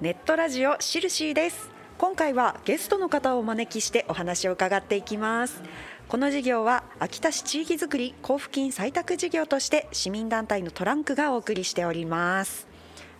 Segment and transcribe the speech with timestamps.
[0.00, 1.68] ネットラジオシルシーです。
[1.98, 5.62] 今回はゲストの方をお招きしてお話を伺っていきます。
[6.08, 12.66] この事業は秋田市地域づくり交付金採択事業として市民団体のトランクがお送りしております。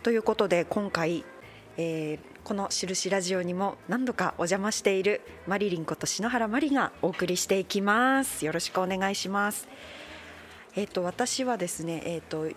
[0.03, 1.27] ということで今回、
[1.77, 8.47] えー、この印ラジオにも何度かお邪魔しているマリリンこと篠原マリがお送りしていきます。
[8.47, 9.69] よろしくお願いします。
[10.74, 12.49] えっ、ー、と私はですねえっ、ー、と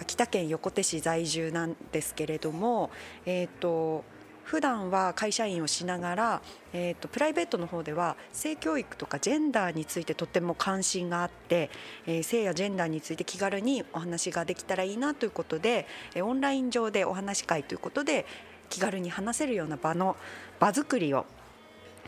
[0.00, 2.90] 秋田県横手市在住なんですけれども、
[3.26, 4.04] えーと、
[4.44, 6.42] 普段は会社員をしながら、
[6.72, 11.70] えーと、プライベートの方では性教育とかジェンダーについてとても関心があって、
[12.06, 15.86] えー、性やジェンダーについて気軽にお話ができたらいいなということで、
[16.22, 18.24] オンライン上でお話会ということで
[18.70, 20.16] 気軽に話せるような場の
[20.60, 21.26] 場作りを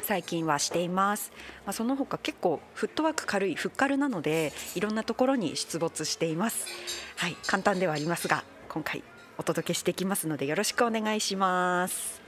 [0.02, 1.32] 最近はしています、
[1.64, 6.66] まあ、その他結構フットワーク軽いフッカルなのでいろんなところに出没しています。
[7.16, 9.02] はい簡単ではありますが今回
[9.38, 12.20] お届けしていきますのでよろしくお願いします。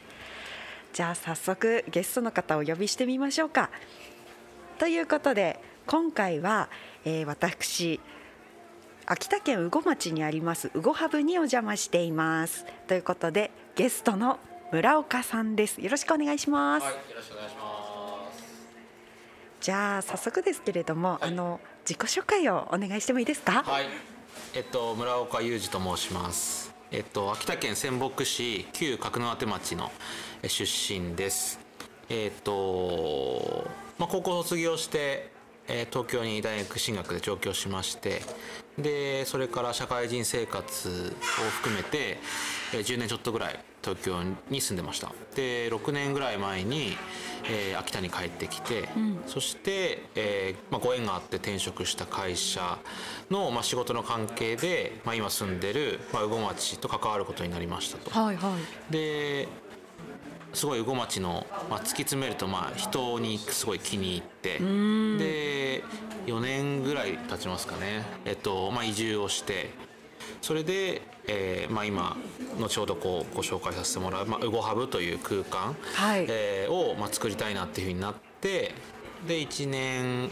[0.92, 3.70] じゃあ早速ゲストの方をお呼びしてみましょうか。
[4.78, 6.68] ということで今回は、
[7.04, 8.00] えー、私
[9.06, 12.66] 秋田県羽後町にあります羽後ハブにお邪魔しています。
[12.86, 14.38] ということでゲストの
[14.72, 15.80] 村岡さんです。
[15.80, 16.94] よろしくお願いします、はい、
[19.62, 23.62] じゃあ早速ですけれども、はい、あの自己紹介をお願いしてもいいですか？
[23.62, 23.86] はい。
[24.54, 26.74] えっと村岡裕二と申します。
[26.90, 29.92] えっと秋田県仙北市旧角館町の
[30.48, 31.60] 出身です。
[32.08, 35.30] えっとまあ高校卒業して
[35.68, 38.22] え東京に大学進学で上京しまして
[38.76, 42.18] でそれから社会人生活を含めて、
[42.74, 45.12] え10年ちょっとぐらい東京に住んでました。
[45.34, 46.96] で6年ぐらい前に、
[47.44, 52.78] えー、秋田に帰ってきて、うん、そして、えーまあ、ご縁があって転職した会社
[53.30, 58.10] の、まあ、仕事の関係で、まあ、今住んでる、まあ、羽後町と関わることになりましたと。
[58.10, 58.56] はいは
[58.90, 59.48] い、で
[60.54, 65.84] すごい羽後町の、まあ、突き詰めると、まあ、人にすごい気に入ってで
[66.26, 69.70] 4年ぐらい経ちますかね、えっとまあ、移住をして
[70.40, 72.16] それで、えーまあ、今
[72.58, 78.74] 後ほどこうご紹介させてもらう、まあ、ウゴハブという空間、はい、えー、を、まあ、作りたいなっていうふうになって
[79.26, 80.30] で1年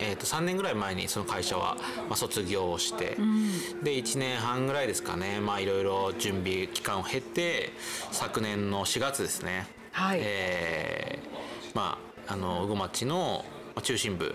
[0.00, 1.76] えー、と3年ぐらい前にその会社は、
[2.08, 7.72] まあ、卒業をして、うん、で1年半ぐらいですかねいろいろ準備期間を経て
[8.12, 10.20] 昨年の4月ですね、はい。
[10.22, 13.44] えー、まああの魚町の
[13.82, 14.34] 中心部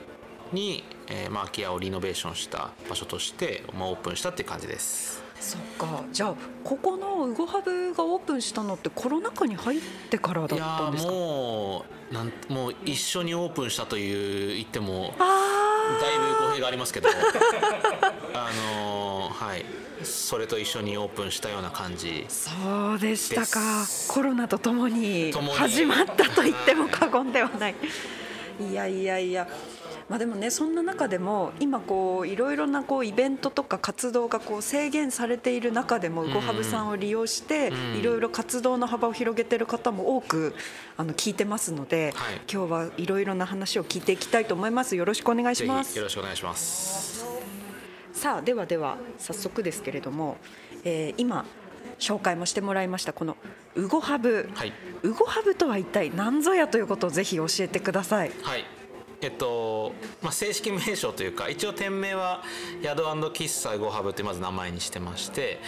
[0.51, 5.22] に、えーまあ、空き家をリノベーションした場所として、まあ、オープンしたっていう感じです。
[5.39, 6.03] そっか。
[6.11, 11.11] じゃあここのウゴハブがオープンしたのってコロナ禍に入ってからだったんですか？
[11.11, 17.09] もうなんもう一緒にオープンしたという言ってもだいぶ語弊がありますけど。
[18.33, 19.65] あのはい。
[20.03, 22.25] それと一緒にオープンしたような感じ。
[22.27, 23.85] そうでしたか。
[24.09, 25.31] コロナとともに。
[25.31, 27.75] 始まったと言っても過言ではない。
[28.69, 29.47] いやいやいや
[30.09, 40.55] まあ、でもねそんな中でも今こういろいろなこうイベントとか活動がこう制限されている中でもウゴハブさんを利用していろいろ活動の幅を広げている方も多く
[40.97, 44.95] あの聞いてますので、はい、今日はいろいろな話を聞いていきたいと思います。
[44.95, 45.97] よろしくお願いします。
[45.97, 47.25] よろしくお願いします。
[48.13, 50.37] さあではでは早速ですけれども、
[50.83, 51.45] えー、今
[51.99, 53.37] 紹介もしてもらいましたこの
[53.75, 58.31] ウゴハブ、はい、ウゴハブとは一体何ぞやということをぜひ教えてください。
[58.43, 58.82] はい
[59.23, 62.43] えっとまあ、正式名称というか一応店名は
[62.81, 62.99] 宿
[63.31, 65.59] 喫茶ゴハブってまず名前にしてまして、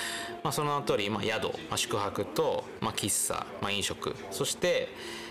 [0.43, 4.15] まあ、その通り、まあ、宿、まあ、宿泊と、まあ、喫茶、まあ、飲食。
[4.31, 4.89] そして、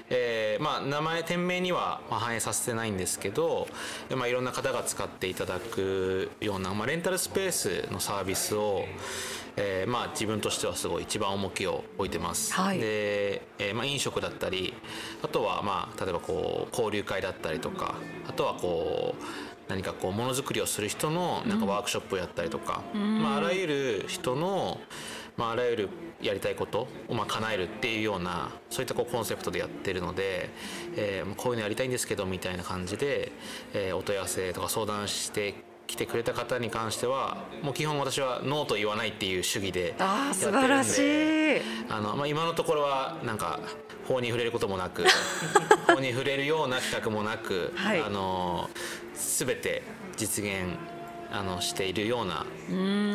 [0.08, 3.68] えーまあ、名前店名には反映させてないんですけど、
[4.16, 8.86] まあ、いろんな方が使っていただくような、まあ、レンタルスペースのサービスを、
[9.56, 14.74] えーまあ、自分としてはすごい一番重きを置いてます、はい、で、えーまあ、飲食だったり
[15.22, 17.94] あとは、まあ、例えばこう交流会だったりとか
[18.28, 19.22] あとはこう
[19.68, 24.80] 何かこうものづくりをする人のなんかワークショップをやったりとか、うん、まあ、あらゆる人の、
[25.36, 25.88] まあ、あらゆる
[26.20, 30.50] やりたいことをまあ叶えるっていうようなそういったこうコンセプトでやってるので、
[30.96, 33.32] えー、こういうのやりたいんですけどみたいな感じで、
[33.72, 35.54] えー、お問い合わせとか相談して
[35.86, 41.60] 来てくれた方に関してはもう基本私はノーと言わないっていう主義でやってるんであしい
[41.90, 43.60] あの、まあ、今のところはなんか
[44.08, 45.04] 法に触れることもなく
[45.86, 48.70] 法に触れるような企画もなく、はい、あの
[49.14, 49.82] 全て
[50.16, 50.76] 実現
[51.36, 52.46] あのしているような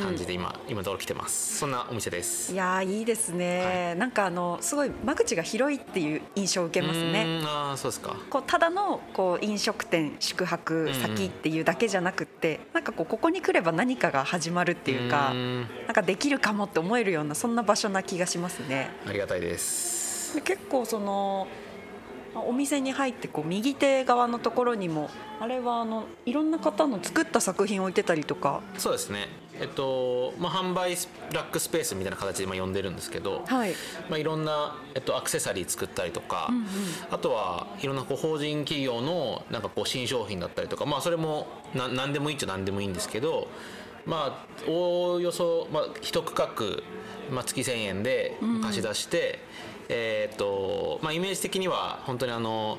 [0.04, 1.58] 感じで今今のところ来てます。
[1.60, 2.52] そんなお店です。
[2.52, 8.18] いやーいいですね、なんかあのすごい間口が広いっていう印象を受けますうねああそうですか。
[8.30, 15.68] こうただのこう飲食店宿泊先っていうだけじゃなくって、なんかこうここに来れば何かが始まるっていうかうーん。
[15.86, 18.92] なんかできるかもって思えるようなそんな場所な気がしますね。
[19.08, 20.36] ありがたいです。
[20.36, 21.79] で結構そのまあ
[22.36, 25.10] お店に入ってこう右手側のところにも
[25.40, 28.62] あれはあのいろんな方の作った作品を置いてたりとか。
[28.78, 29.28] そうですね。
[29.60, 33.74] えっとまあ販売スラックスペースみたいな形で今呼んでるんですけど、はい。
[34.10, 36.50] まあ、いろんな、えっと、アクセサリー作ったりとか、
[37.12, 43.48] あとはいろんなこう法人企業のなんかこう新商品だったりとか、まあ、それもな何でもいいっちゃ何でもいいんですけど、
[44.06, 46.48] まあ、おおよそ、まあ、一区画、
[47.32, 49.40] まあ、月1000円で貸し出して、
[49.90, 52.78] えーっとまあ、イメージ的には本当にあの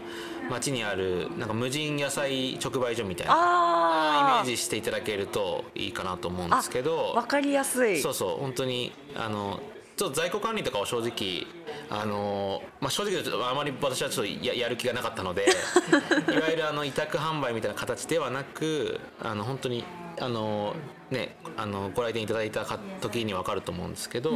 [0.48, 8.00] 町にあるなんか無人野菜直売所みたいなイメあージしていただけるといいかなと思うんですけどわかりやすい。
[8.00, 9.60] そうそう本当にあの
[9.96, 11.46] ちょっと在庫管理とかは正直
[11.90, 15.44] あの、まあ、正直あまり私はちょっとややる気がなかったので
[16.32, 19.84] いわゆるあの委託販売みたいな形ではなくあの本当に
[20.18, 20.74] あの
[21.10, 24.30] ねあのご来店いただいたか時に分かると思うんですけど、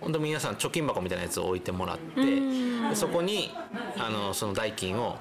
[0.00, 2.22] 本当皆さん貯金箱みたいなやつを置いてもらって、
[2.90, 3.50] でそこに
[3.98, 5.18] あのその代金を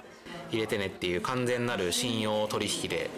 [0.51, 3.09] 入れてねっていう完全なる信用取引で、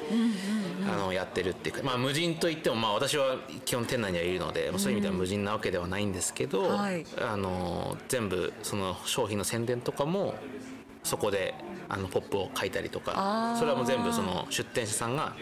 [0.91, 3.35] あのやってるっていうか、まあ、無人といっても、まあ、私は
[3.65, 7.05] 基本店内にはいるので、まあそういう意味では無人なわけではないんですけど、はい。
[7.21, 10.35] あの全部その商品の宣伝とかも
[11.03, 11.53] そこで
[11.87, 13.59] あのポップを書いたりとあかー。
[13.59, 15.35] それはもう全部その出店者さんが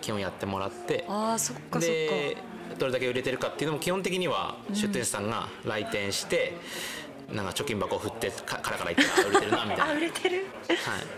[0.00, 1.86] 基本やってもらってあーそっかそっか。
[1.86, 2.36] で
[2.78, 6.54] どれだけ売れてるかっていうのも基本的には出店者さんが来店して、
[7.30, 9.86] なんか貯金箱を振ってかカラカラ言ってあ売れてるなみたいな。
[9.86, 10.46] あ売れてる？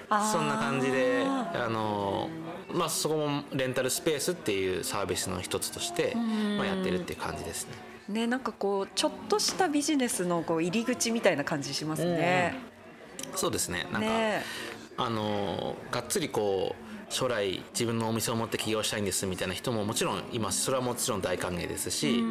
[0.08, 2.29] はい、そんな感じであの、
[2.73, 6.14] まあ、そこもレンタルスペースっていうサービスの一つとして、
[6.56, 7.75] まあ、やってるっていう感じですね。
[8.08, 12.56] ねなんかこうちょっとしたビジネスのこう入り口みたいな感じしますね。
[13.37, 13.87] そうですね。
[13.93, 14.43] なんか、ね。
[14.96, 20.62] あのがっつりこう将来自分のお店を持って起業したいんですみたいな人ももちろんいます。
[20.62, 22.24] それはもちろん大歓迎ですし、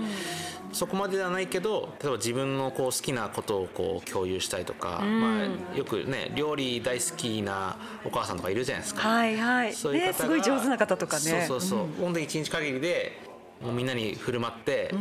[0.74, 5.44] そこまでではないけど例えば自分のこう好きなことをこう共有したいとか、ま
[5.74, 9.08] あ、よくね料理大好きなお母さんとかいるじゃないですか。
[9.08, 9.74] はいはい。
[9.74, 11.22] そういう方がねすごい上手な方とかね。
[11.22, 13.31] そうそうそう、本当に一日限りで
[13.64, 14.94] もうみんなに振る舞って、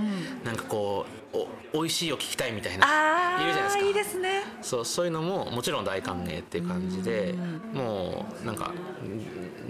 [0.45, 1.37] なんかこう
[1.73, 3.85] お美味しいを聞きたいみたいなあいるじゃないですか。
[3.85, 4.43] あいいですね。
[4.63, 7.35] そうそういうのももちろん大歓迎っていう感じで
[7.73, 8.73] もうなんか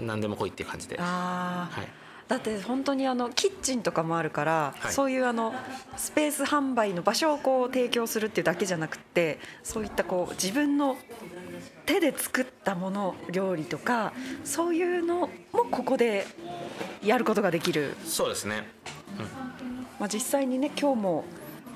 [0.03, 1.81] ん何でも来いっていう感じで、はああ。
[1.81, 1.87] い、
[2.27, 4.91] だって本当にあのキッチンとかもあるから、はい。
[4.91, 5.53] そういうあの
[5.95, 10.97] スペース販売の場所をこう提供するっていうだけじゃなくてそういったこう自分の
[11.91, 14.13] 手で作ったもの料理とか
[14.45, 16.25] そういうのもここで
[17.03, 18.69] やることができる、そうですね。
[19.99, 21.25] まあ、実際にね今日も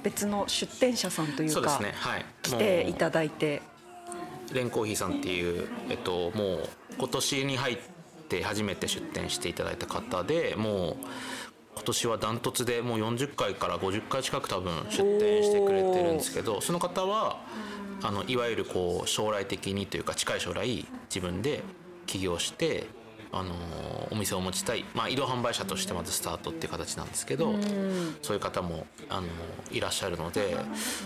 [0.03, 1.93] 別の出店者さんというかそうですね。
[1.95, 2.25] はい。
[2.41, 3.61] 来ていもただいて。
[4.51, 7.77] うレンコーヒーさんっていう、えっと、もう今年に入っ
[8.29, 10.95] て初めて出店していただいた方でもう
[11.73, 17.41] 今年はダントツでもう40回から50回近く多分出店してくれてるんですけどその方は
[18.03, 21.63] あのいわゆるこう将来的にというか近い将来自分で
[22.05, 22.87] 起業して
[23.31, 23.53] あの
[24.11, 27.53] お店を持ちたい、まあ、移動販売車としてまずスタートっていう形なんですけど
[28.21, 29.27] そういう方もあの
[29.71, 30.55] いらっしゃるので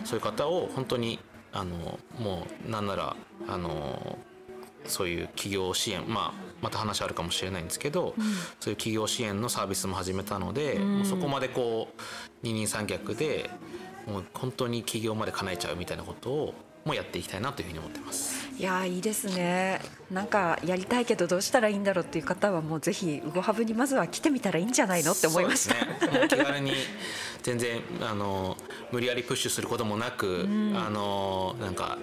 [0.06, 1.19] そういう方を本当に
[1.51, 3.15] あのもうなんなら
[3.47, 4.19] あの
[4.86, 8.15] そういう企業支援、まあ、また話あるかもしれないんですけど、
[8.59, 12.01] そういう企業支援のサービスも始めたので、もうそこまでこう
[12.44, 13.50] 二人三脚で
[14.07, 16.53] もう本当に起業まで叶えちゃうみたいなことを
[16.85, 18.50] もうやっていきたいなというふうに思ってます。
[18.57, 19.79] いやーいいですね
[20.12, 25.75] なんかやりたいけどどうしたらいいんだろうっていう方はもうぜひウゴハブにまずは来てみたらいいんじゃないのって思いました。
[25.75, 26.74] ね、気軽に
[27.41, 28.57] 全然あの
[28.91, 30.45] 無理やりプッシュすることもなく、
[30.75, 31.98] あのなんか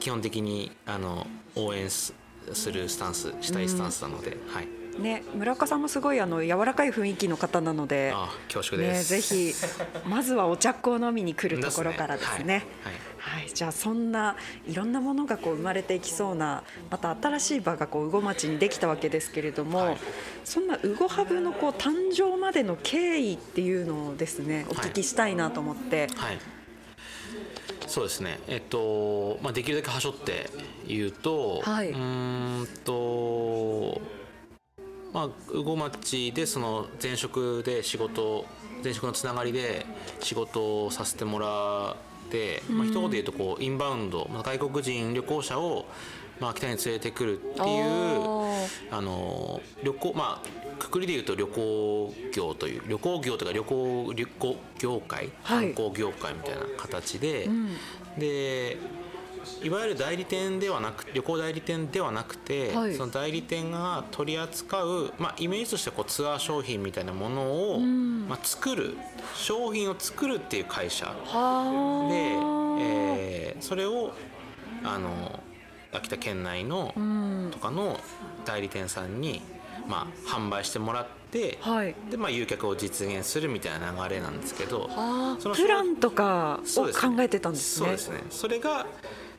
[0.00, 2.14] 基本的にあの応援す
[2.54, 4.68] するスタンスしたいスタンスなので、はい
[4.98, 9.54] ね、村岡さんもすごいあの柔らかい雰囲気の方なので、あ恐縮でね、す、ぜひ
[10.08, 12.36] まずはお茶っ子を飲みに来るところからですね。
[12.38, 12.66] ですね。
[13.18, 14.36] はい、じゃあそんな
[14.66, 19.96] いろんなものがこう生まれていきそうなまた新しい場がこう羽後町にできたわけですけれども、はい。
[20.44, 26.38] そんな羽後ハブのこう誕生までの経緯っていうのをですねお聞きしたいなと思って、はい。
[27.86, 28.38] そうですね。
[28.48, 30.50] えっと、まあ、できるだけはしょって
[30.86, 31.90] 言うと、はい。
[31.90, 34.00] うーんと
[35.18, 38.46] まあ羽後町でその前職で仕事
[38.84, 39.84] 前職のつながりで
[40.20, 41.96] 仕事をさせてもら
[42.28, 45.86] って、まあ一言で言うとこうインバウンド、まあ、外国人旅行者を
[46.40, 47.58] まあ、秋田に連れてくるっていう
[48.92, 57.68] あの旅行まあくくりでいうと旅行業という旅行業とか旅行旅行業界観光業界みたいな形で、うん、
[58.16, 58.76] で
[59.62, 68.96] いわゆる代理店ではなく旅行代理店ではなくて、はい、その代理店が取り扱う、まあ、イメージとしてこうツアー商品みたいなものを、うん、まあ、作る
[69.34, 71.12] 商品を作るっていう会社で、
[72.80, 74.12] えー、それを
[74.84, 75.40] あの
[75.92, 76.92] 秋田県内の、
[77.50, 77.98] とかの
[78.44, 79.40] 代理店さんに、
[79.86, 84.88] まあ、販売してもらって、はい、でまあ、誘客を実現するみたいな流れなんですけど
[85.38, 87.86] そのプランとかを考えてたんですね。
[87.86, 88.24] そうですね。
[88.30, 88.86] それが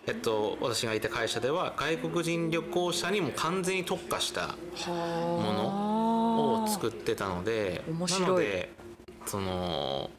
[0.10, 4.56] えっと、私がいた会社では外国人旅行者にも完全に特化した
[4.88, 8.74] ものを作ってたのでなので
[9.28, 10.10] その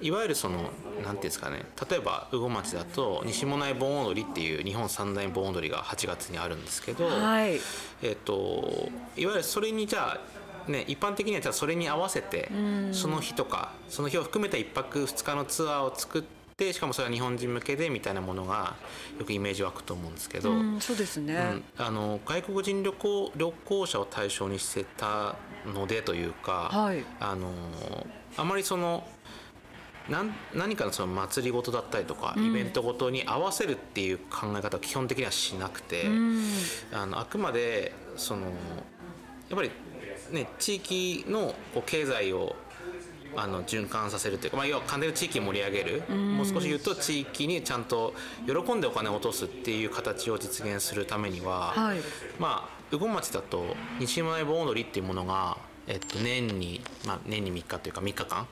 [0.00, 0.70] いわゆるその
[1.02, 7.58] 何ていうんですかね例えば羽後町だと西馬音内盆踊りっていう日本三大盆踊りが8月にあるんですけど、はい、
[8.02, 10.36] えっといわゆるそれにじゃあ
[10.70, 12.50] ね、一般的にはじゃあそれに合わせて
[12.90, 16.22] その日とかその日を含めた1泊2日のツアーを作っ
[16.56, 18.76] てしかもそれは日本人向けでみたいなものが
[19.18, 25.36] よくイメージ湧くと思うんですけど、そうですね、うん、あの外国人旅行旅行者を対象にしてた
[25.66, 27.50] のでというか、はい、あの
[28.38, 29.06] あまりその
[30.08, 36.42] 何何かのその祭りごとだったりとか、イベントごとに合わせるっていう考え方は基本的にはしなくて、うん、
[36.92, 38.52] あのあくまでそのやっ
[39.56, 39.70] ぱり、
[40.30, 42.56] ね、地域のこう経済を
[43.36, 48.14] あの循環させるというか、まあ、要は完全に地域盛り上げる、もう少し言うと地域にちゃんと
[48.46, 51.98] 喜んでお金を落とすっていう形を実現するためには、はい、
[52.38, 58.48] まあ羽後町だと西前盆踊りっていうものがえっと、年に、まあ、年に3日というか3日間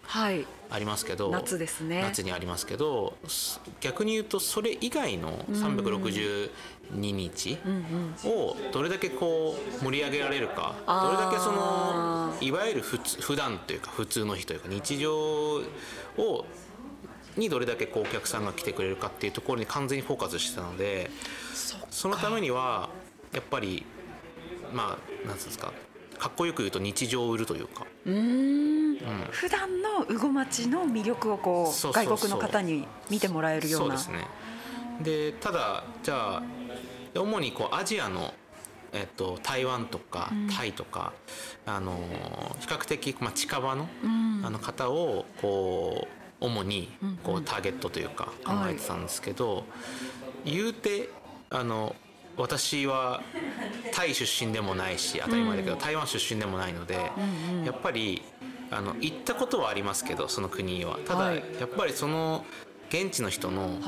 [0.71, 2.01] ありますけど、はい、夏ですね。
[2.03, 3.17] 夏にありますけど
[3.81, 6.51] 逆に言うとそれ以外の362
[6.91, 7.59] 日
[8.25, 15.63] をどれだけこう盛り上げられるかどれだけそのいわゆる普通普段というか普通の日というか日常を
[17.37, 21.11] にどれだけこうお客さんが来てくれるかっていうところに完全にフォーカスしてたので
[21.91, 22.91] そのためには
[23.33, 23.85] やっぱり
[24.73, 25.73] まあなんつうんですか
[26.19, 27.85] かっこよく言うと日常を売るというか。
[28.07, 28.21] うん、う
[28.93, 28.97] ん、
[29.31, 31.93] 普段の羽後町の魅力をこう。
[31.93, 33.99] 外国の方に見てもらえるような。
[33.99, 34.29] そうですね。
[35.03, 36.43] でただじゃあ
[37.15, 38.35] 主にこうアジアの
[38.97, 41.13] えっと、台湾とかタイとか、
[41.67, 41.99] うん、あの
[42.61, 43.89] 比較的、まあ、近場の,、
[44.45, 46.07] あの方をこ
[46.41, 46.89] う主に
[47.25, 49.63] こうターゲットというか考えてたんですけど、は
[50.45, 51.09] い、言うて
[51.51, 51.97] あの
[52.37, 53.23] 私は
[53.93, 56.95] タイ出身でもないし当たり前だけど、台湾出身でもないので、
[57.65, 58.23] やっぱり
[58.73, 60.99] あの行ったことはありますけどその国は。
[61.07, 62.45] ただ、やっぱりその
[62.89, 63.81] 現地の人の思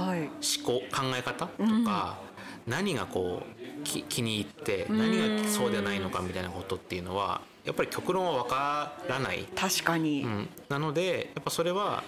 [0.65, 2.19] 考、考え方とか、
[2.67, 9.47] 何がこう気に入って何がそうではないのかみたいなことっていうのはやっぱり極論は分からない。
[9.55, 12.03] 確かに、うん、なのでやっぱそれは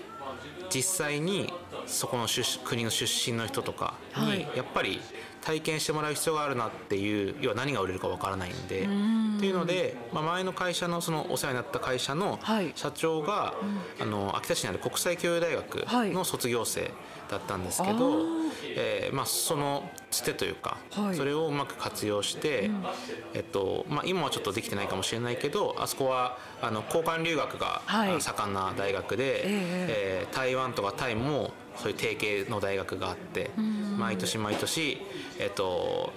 [0.72, 1.52] 実際に
[1.86, 2.26] そこの
[2.64, 5.00] 国の出身の人とかにやっぱり
[5.48, 8.82] 体験してもらう必要があるなっていう要は何が売れるかわからないんで。
[8.82, 12.38] っていうので、まあ、前の会社のそのお世話になった会社の
[12.74, 13.54] 社長が、は
[13.98, 16.90] い、あの秋田市にある国際教養大学の卒業生
[17.30, 18.28] だったんですけど、はい、
[18.76, 22.84] えー、まあ、そのつてというか、はい、それをうまく活用して、うん、
[23.32, 27.80] えっとまあ、今はちょっとできてないかもしれないけどあそこはあの交換留学が
[28.20, 33.50] 盛んな大学で、えー、台湾とかタイもそういう提携の大学があって
[33.98, 34.98] 毎年毎年、
[35.38, 36.12] えっと、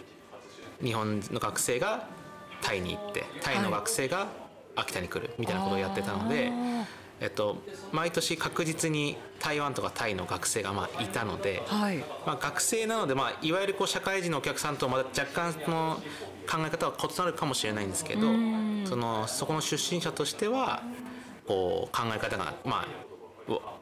[0.83, 2.07] 日本の学生が
[2.61, 4.27] タイに行ってタイの学生が
[4.75, 6.51] 秋田に来るみたいなことをやってたので、
[7.19, 7.57] えっと、
[7.91, 16.01] 毎年確実に台湾とかタイの学生がまあいたので、はい、まあ、学生なので、まあ、いわゆるこう社会人のお客さんとまた若干の
[16.49, 18.21] 考え方は異なるかもしれないんですけど
[18.85, 20.81] そのそこの出身者としては
[21.47, 22.87] こう考え方がまあ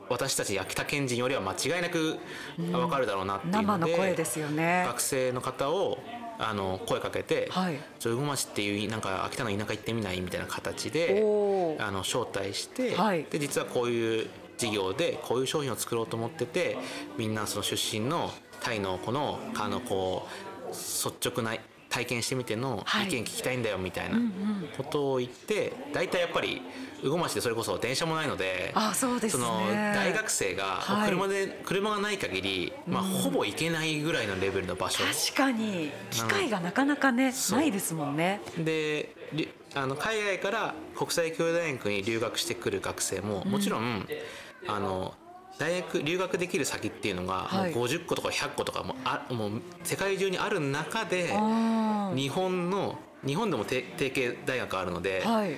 [0.09, 2.17] 私たち秋田県人よりは間違いなく
[2.57, 4.83] 分かるだろうなっていうので、生の声ですよね。
[4.87, 5.99] 学生の方を
[6.39, 11.21] あの声かけて「はい、ちょ魚町っていうなんか秋田の田舎行ってみない?」みたいな形で
[11.79, 16.77] あの招待して、はい、で実はこういう事業でこういう商品を作ろうと思ってて
[17.17, 20.27] みんなその出身のタイの子のあのこ
[20.65, 21.57] う率直な
[21.89, 24.17] 体験してみての意見聞きたいんだよみたいな
[24.77, 26.61] ことを言って大体やっぱり
[27.03, 35.03] 羽後町でそれこそ電車もないのであそうです、ね、その大学生が車で、はい、車がない限り、まあ、ほぼ行けないぐらいのレベルの場所。
[35.03, 35.91] 確かに。
[36.11, 38.41] 機会がなかなかねないですもんね。
[38.57, 39.15] で
[39.75, 44.07] あの海外から国際教養大学に留学してくる学生ももちろん、
[44.67, 45.13] あの
[45.59, 55.57] 大学留学できる先っていうのがもうはい50個とか100個とかもあもう世界中にある中であ日本の日本でも提提携大学あるので、ーはい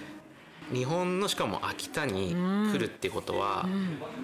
[0.73, 2.35] 日本のしかも秋田に
[2.71, 3.67] 来るっていうことは、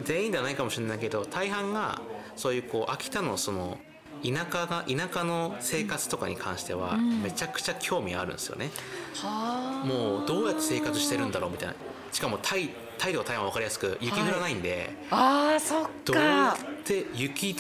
[0.03, 2.01] 全員ではないかもしれないけど大半が
[2.35, 3.77] そういうこう秋田のその
[4.23, 8.71] 田舎が田舎の生活とかに関してはめちゃくちゃ興味あるんですよね。
[9.15, 11.75] はもうどうやって生活してるんだろうみたいな。
[12.11, 17.55] しかもタイタイとか台湾は分かりやすく雪降らないんで、ああーそっどうやかって雪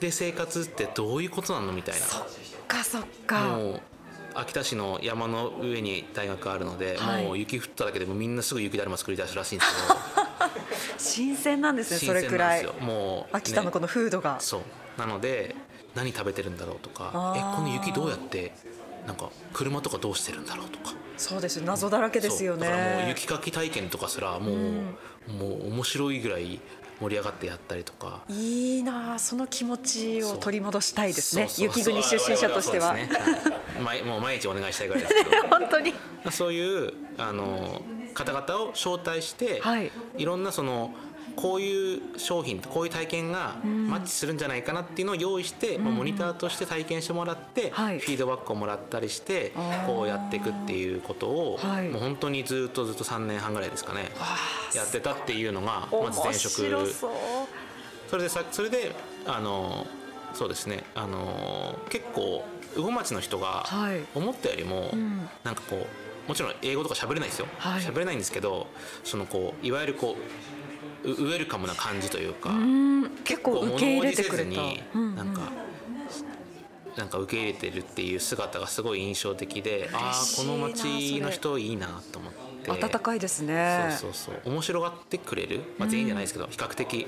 [0.00, 2.22] で生活ってどういうことなのみたいそっ
[2.66, 3.40] かそっか。
[3.40, 3.80] なもう
[4.38, 7.24] 秋田市の山の上に大学あるので、はい。
[7.24, 10.00] もう雪降っただけでもみんなすぐ雪だるま作り出すらしいんですけど。
[10.98, 12.66] 新鮮なんですねそれくらい。
[12.80, 14.60] もう、ね秋田のこの風土が、そう。
[14.98, 15.54] なので
[15.94, 18.54] 何食べてるんだろうとかえこの雪どうやって
[19.06, 20.94] なんか車とかどうしてるんだろうとか。
[21.16, 21.64] そうですよ。
[21.64, 22.68] 謎だらけですよね。
[22.68, 26.60] だからもう雪かき体験とかすらもう、もう面白いぐらい
[27.00, 28.22] 盛り上がってやったりとか。
[28.28, 31.48] いいなあその気持ちを取り戻したいですね。
[31.56, 32.96] 雪国出身者としては
[33.82, 35.30] 毎もう毎日お願いしたいぐらいですけど。
[35.48, 35.94] 本当に。
[36.30, 37.82] そういうあの
[38.14, 39.90] 方々を招待して、はい。
[40.16, 40.94] い、ろんなその
[41.34, 47.98] こういう商品こういう体験がマッチするんじゃないかなっていうのを用意して、まあモニターとして体験してもらって、はい。
[47.98, 49.52] フィードバックをもらったりして
[49.86, 51.88] こうやっていくっていうことを、はい。
[51.88, 54.10] もう本当にずっとずっと3年半ぐらいですかね
[54.74, 56.66] やってたっていうのがまず前職。
[58.08, 58.92] それでさそれで
[59.26, 59.86] あの
[60.32, 62.44] そうですねあの結構
[62.76, 64.00] 羽後町の人がはい。
[64.14, 65.28] 思ったよりも、ん。
[65.44, 65.86] なんかこ
[66.26, 67.46] うもちろん英語とか喋れないですよ。
[67.58, 67.82] はい。
[67.82, 68.66] 喋、れないんですけど
[69.04, 70.16] そのこういわゆるこ
[71.04, 73.10] うウウェルカムな感じというか、うん。
[73.24, 74.50] 結構受け入れてくれた。
[74.50, 75.52] 物おじせずになんか、
[76.96, 83.88] なんか受け入れてるっていう姿がすごい印象的でああこの町の人いいなと思って温かいですね。
[83.98, 84.52] そうそうそう。
[84.52, 87.06] 面白がってくれる、まあ、全員じゃないですけど、比較的、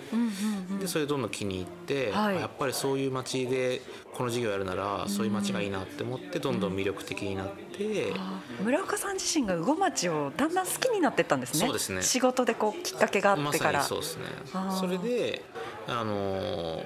[0.80, 2.36] でそれどんどん気に入って、はい。
[2.36, 3.80] あやっぱりそういう街で
[4.14, 11.60] この授業やるならそういう街がいいなって思ってどんどん魅力的になって、あ村岡さん自身が魚町をだんだん好きになってったんですね。
[11.66, 12.02] そうですね。
[12.02, 14.24] 仕事でこうきっかけがあってから、にそうですね。
[14.78, 15.44] それで、
[15.86, 16.84] あのー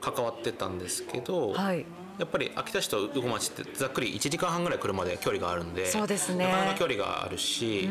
[0.00, 1.84] 関わってたんですけど、はい
[2.20, 6.44] やっぱり秋田市と羽後町ってざっくり1時間半ぐらい車で距離があるんでそうですね。
[6.44, 7.88] なかなか距離があるし、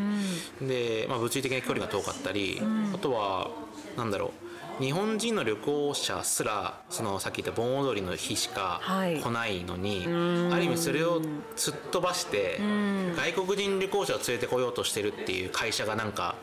[0.61, 2.61] で、まあ、物理的な距離が遠かったり、
[2.93, 3.49] あとは
[3.97, 4.31] なんだろ
[4.79, 9.19] う日本人の旅行者すらそのさっき言った盆踊りの日しかはい。
[9.19, 10.05] 来ないのに、
[10.53, 11.21] ある意味それを
[11.55, 12.61] すっ飛ばして
[13.17, 16.35] 外国人旅行者を連れてこようとしてるっていう会社がなんか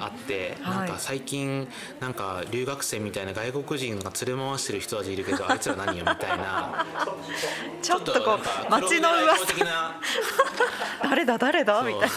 [0.00, 0.76] あって、はい。
[0.78, 1.68] なんか最近
[2.00, 6.86] なんか留学生みたいな外国人が連れ回してる人たちいるけどあいつら何よみたいな。
[7.82, 10.00] ちょっとこう街の噂表的な。
[11.02, 11.82] 誰だ誰だ？
[11.82, 12.08] みたいな。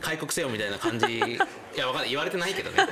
[0.00, 1.18] 開国せよみたいな感じ。
[1.18, 1.38] い
[1.76, 2.10] やわかんない。
[2.10, 2.86] 言われてないけどね。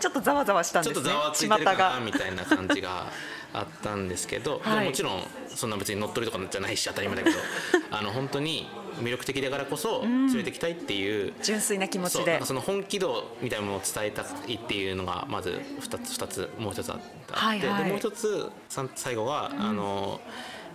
[0.00, 3.06] ちょっとざわざわしたんちょっとですねざわついてるかなみたいな感じが
[3.52, 4.78] あったんですけど、はい。
[4.78, 7.36] でももちろんそんな別に乗っ取りとかじゃないし当たり前だけど
[7.90, 8.68] あの本当に
[9.00, 12.40] 魅力的だからこそ連れてきたいっていう、純粋な気持ちで。
[12.44, 17.84] その本気度みたいなものを伝えたいっていうのがまず2つ二つもう一つあって、はいはい。
[17.84, 20.20] でもう一つさん最後は、あの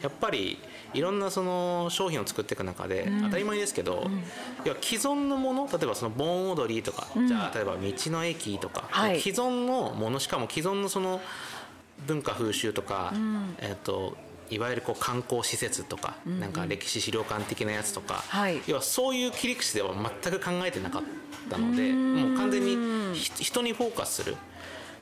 [0.01, 0.57] やっぱり
[0.93, 4.05] いろんなその商品を作っていく中で、当たり前ですけど、
[4.65, 9.21] 要は既存のもの例えばその盆踊りとか、じゃあ例えば道の駅とか、はい。
[9.21, 11.21] 既存のものしかも既存のその
[12.07, 13.13] 文化風習とか、
[13.59, 14.17] えっ、と
[14.49, 18.61] いわゆるこう観光施設とか、なんか歴史資料館的なやつとか、はい。
[18.67, 21.01] 要はそういう切り口では全く考えてなかっ
[21.49, 24.35] たのでもう完全にひ人にフォーカスする。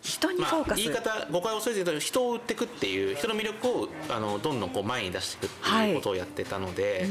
[0.02, 7.08] 人にフまあ、ォーカス、言い方誤解を恐れず言うと人を売っていくっていう人の魅力をあのどんどんこう前に出していくっていうことをやってたので、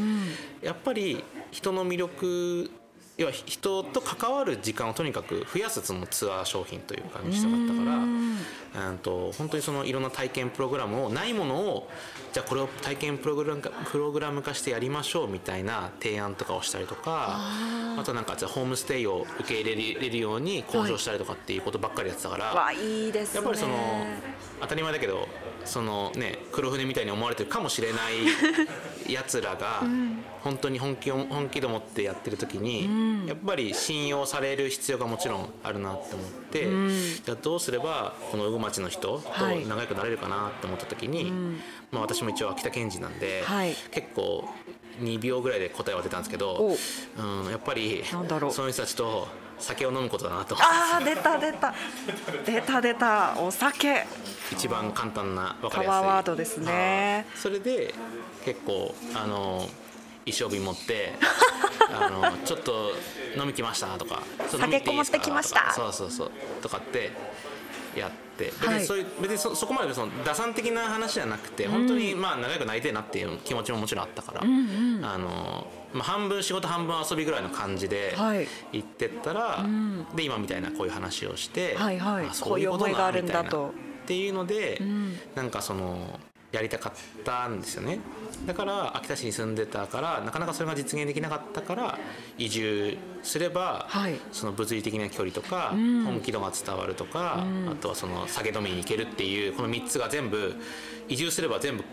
[0.60, 1.22] やっぱり
[1.52, 2.70] 人の魅力
[3.16, 11.88] 要は人と関わる時間をとにかく増やすそのツアー商品というかにしたかったからうんと本当にそのいろんな体験プログラムをないものを
[12.32, 17.36] じゃあこれを体験プログラム化プログラム化してやりましょうみたいな提案とかをしたりとか
[17.98, 22.54] あとなんかじゃあホームステイを受け入れれるように交渉したりとかっていうことばっかりやってたから。
[22.54, 23.74] わいいですねやっぱりその
[24.60, 25.28] 当たり前だけど
[25.64, 28.14] そのね黒船みたいに思われてるかもしれない
[29.08, 29.82] やつらが
[30.42, 36.68] 本当に本気を本気で持ってやってる時にやっぱり信用される必要がもちろんあるなって思って
[37.22, 39.66] じゃあどうすればこの羽後町の人とはい。
[39.66, 41.32] 仲良くなれるかなって思った時に
[41.90, 43.74] まあ私も一応秋田県人なんではい。
[43.90, 44.48] 結構
[45.00, 46.76] 2秒ぐらいで答えは出たんですけどお
[47.18, 47.46] う。
[47.46, 48.66] んやっぱりそう。
[48.66, 51.74] いう人たちと酒を飲むことだなとあー出た出た。
[52.46, 53.34] 出た出た。
[53.38, 54.06] お酒。
[54.50, 56.06] 一番簡単な分かパりやすい。
[56.06, 57.26] ワードですね。
[57.34, 57.94] それで
[58.44, 59.68] 結構あの
[60.24, 61.12] 衣装瓶持って
[61.90, 62.92] あのちょっと
[63.36, 65.72] 飲み来ましたとか酒こもってきました。
[65.72, 66.30] そうそうそう
[66.62, 67.10] とかって
[67.96, 68.20] やって。
[68.40, 68.78] 別はい。
[68.80, 74.46] にそういう、別にそそこまでその打算的な話じゃなくて本当にまあ仲良くなりたいなっていう気持ちももちろんあったから、あ
[75.18, 78.48] のまあ、半分仕事半分遊びぐらいの感じではい。
[78.72, 79.64] 行ってったら、
[80.14, 82.26] で今みたいなこういう話をして、はいはい。
[82.26, 83.74] あそういうことがあるんだと。
[84.02, 85.18] っていうので、ん。
[85.34, 86.18] なんかその
[86.52, 88.00] やりたかったんですよね。
[88.46, 91.98] だから秋田市に住んでたからなかなかそれが実現できなかったから
[92.38, 94.16] 移住すれば、はい。
[94.32, 96.04] その物理的な距離とか、ん。
[96.04, 100.54] 本気度が伝わるとか、あとはその下げ止めに行けるっていうこの3つが全部
[101.08, 101.84] 移住すれば全部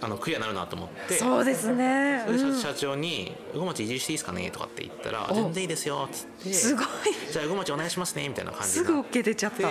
[0.00, 1.14] あのクリアになるなと思って。
[1.14, 2.60] そうですね、うん。
[2.60, 6.52] 社社長に「魚町移住していいですかね?」とかって言ったら「お全然いいですよ」っつって。
[6.52, 6.84] すごい
[7.30, 9.70] じゃあ魚町お願いしますね」みたいな感じすぐ OK 出ちゃった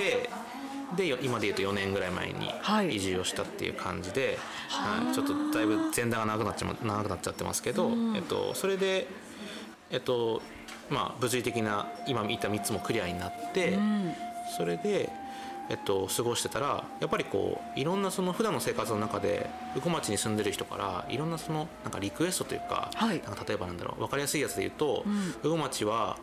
[0.95, 2.95] で今で言うと4年ぐらい前にはい。
[2.95, 4.37] 移住をしたっていう感じで、
[4.69, 5.13] はい。
[5.13, 9.07] ちょっとだいぶ前段が長くなっちゃま長くなっちゃってますけど、えっと、それで、
[9.89, 10.41] えっと
[10.89, 14.13] まあ、物理的な今言った3つもクリアになって、うん。
[14.55, 15.09] それで、
[15.69, 23.21] えっと、過ごしてたらやっぱりこういろんなその普段の生活の中で羽後町に住んでる人からいろんなそのなんかリクエストというか,、はい。
[23.25, 25.33] なんか例えばなんだろう分かりやすいやつで言うとん。
[25.43, 26.17] 羽後、町は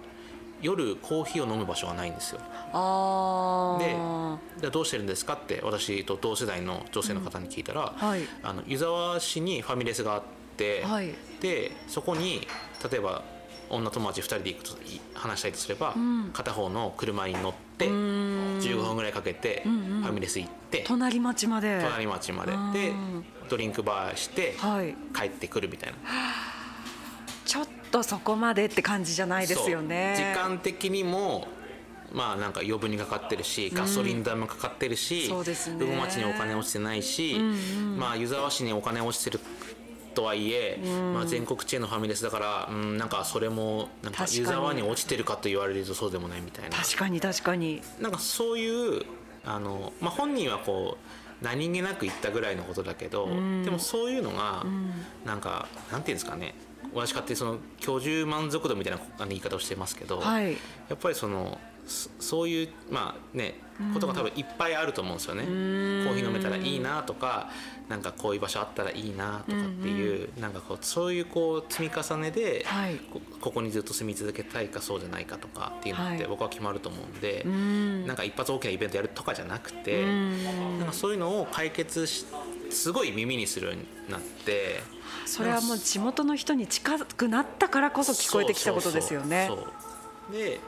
[0.65, 2.41] 夜コーヒーを飲む場所がないんですよ。
[2.73, 3.79] あ
[4.61, 8.23] でどうしてるんですかって私と同世代の女性の方に聞いたら、はい。
[8.43, 10.23] あの湯沢市にファミレスがあっ
[10.57, 11.15] て、はい。
[11.41, 12.47] でそこに
[12.91, 13.23] 例えば
[13.69, 16.31] 女友達2人で行くとい話したいとすれば、ん。
[16.33, 20.05] 片方の車に乗ってうーん15分ぐらいかけてフんうん。
[20.05, 21.81] ァミレス行って、隣町まで。
[21.83, 22.53] 隣町まで。
[22.53, 22.73] うん。
[22.73, 22.93] で
[23.51, 24.97] ドリンクバーしてはい。
[25.15, 25.97] 帰ってくるみたいな。
[27.45, 30.15] ちょっとそこまでって感じじゃないですよね。
[30.35, 31.49] 時間的にも
[32.13, 35.85] まあなんか余分にかかってるしガソリン代もかかってるし、そうですね。
[35.85, 39.41] 魚町にお金落ちてないし、んまあ湯沢市にお金落ちてる
[40.15, 40.79] とはいえ、
[41.13, 46.77] まあ、全国チェーンのファミレスだから、うん、なんかそれもなんか湯沢に落ちてるかと言われるとそうでもないみたいな。
[46.77, 47.83] 確かに確かに。
[48.01, 49.03] なんかそういう
[49.45, 54.65] あの、まあ、本人はこう何気なく言ったぐらいのことだけど、でもそういうのが、
[55.27, 56.55] なんかなんていうんですかね
[56.93, 60.53] 私勝手にその居住満足度みたいなあの言い方をしてますけど、はい。
[60.53, 60.59] や
[60.95, 63.61] っぱりそのそそういうまあね
[63.93, 65.43] ことが多分いっぱいあると思うんですよね。
[65.45, 67.51] コーヒー飲めたらいいなとか
[67.89, 72.97] なんかこういう場所あったらいいなとかっていう、なんかこうそういうこう積み重ねで、はい。
[72.97, 76.19] こここにずっと住み続けたいかそうじゃないかとかっていうのっはい。
[76.19, 78.07] て僕は決まると思うんで、ん。
[78.07, 80.79] なんか一発大きなイベントやるとかじゃなくて、ん。
[80.79, 82.25] なんかそういうのを解決し
[82.75, 84.83] すごい耳にするようになって。
[85.27, 89.47] それはもう地元の人に近くなったからこそ聞こえてきたことですよね。
[89.49, 90.61] そうそうそうで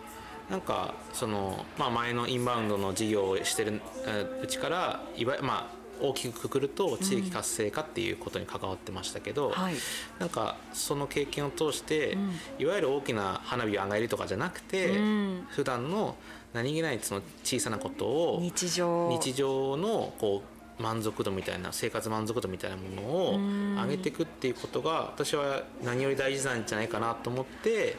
[0.51, 9.75] なんかその、まあ、前のインバウンドの事業をしてるえーうちからいわゆるまあ大きくくくると地域活性化っていうことに関わってましたけど、はい。
[10.19, 15.47] なんかその経験を通して、んいわゆる大きな花火をあげるとかじゃなくて、うん。
[15.49, 16.17] 普段の
[16.53, 19.09] 何気ないその小さなことを日常。
[19.11, 23.75] 日常のこう満足度みたいな生活満足度みたいなものをん。
[23.77, 27.97] 上げていくっていうことが私は何より大事なんじゃないかなと思って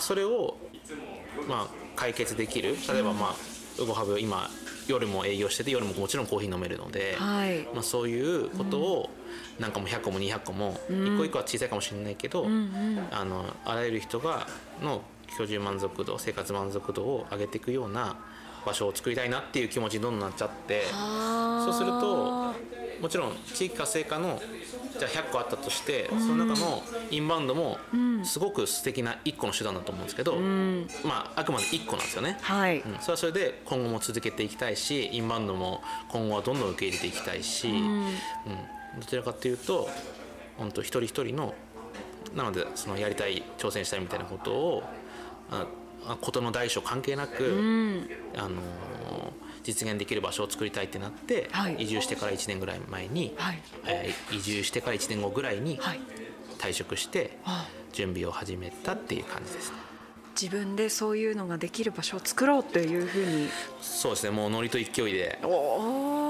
[0.00, 0.56] それを
[1.48, 2.76] まあ解決できる。
[2.92, 3.34] 例えばまあ
[3.78, 4.48] ウゴハブ今
[4.88, 7.62] 夜も営業してて夜ももちろんコーヒー飲めるので、はい。
[7.74, 9.10] まあ、そういうことを
[9.58, 13.06] なんかもう100個も200個も一個一個は小さいかもしれないけど、うんうん。
[13.10, 14.46] あのあらゆる人が
[14.82, 15.02] の
[15.38, 18.16] 居住満足度生活満足度を上げていくような
[18.66, 22.54] 場所を作りたいなっていう気持ちにどんどんなっちゃってそうすると
[23.00, 24.40] もちろん地域活性化の
[24.98, 27.78] じゃあ100個あったとして、その中のインバウンドも
[28.24, 30.36] すごく素敵な1個の手段だと思うんですけど、
[31.04, 32.38] まああくまで1個なんですよね。
[32.40, 38.06] はい、うん、それはそれで今後も続けていきたいしインバウンドも今後はどんどん受け入れていきたいし、うん。
[38.98, 39.90] どちらかというと
[40.56, 41.54] 本当一人一人の
[42.34, 44.82] なのでそのやりたい挑戦したいみたいなことを
[45.50, 45.66] ああ
[46.14, 51.74] ことの大小関係なく、あのー実現できる場所を作りたいってなって、はい。
[51.74, 53.60] 移住してから1年ぐらい前に、はい。
[53.86, 56.00] えー移住してから1年後ぐらいにはい。
[56.58, 59.76] 退職してあ準備を始めたっていう感じですね。
[60.40, 63.48] 自分でそういうのができる場所を作ろうというふうに。
[63.80, 64.30] そうですね。
[64.30, 65.40] もうノリと勢いで。
[65.42, 65.48] お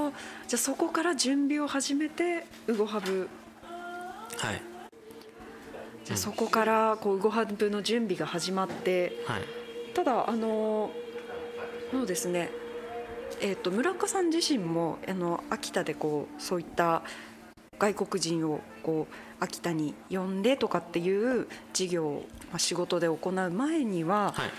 [0.07, 0.12] お
[0.49, 3.29] じゃあそこから準備を始めてウゴハブ。
[4.39, 4.62] はい。
[6.07, 9.65] じゃあそこからこうウゴハブの準備が始まってはい
[9.97, 10.91] ただあの
[11.91, 12.51] そうですね。
[13.41, 17.03] えっ、と村岡さん自身もあの秋田でこうそういった
[17.79, 24.51] 外国人をこう秋田に呼んでとかっていう事業を、まあ、仕事で行う前には、はい。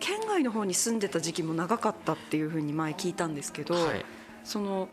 [0.00, 4.04] 県外の方に住んでた時期も長かったっていうふうに前聞いたんですけど、はい。
[4.44, 4.88] その、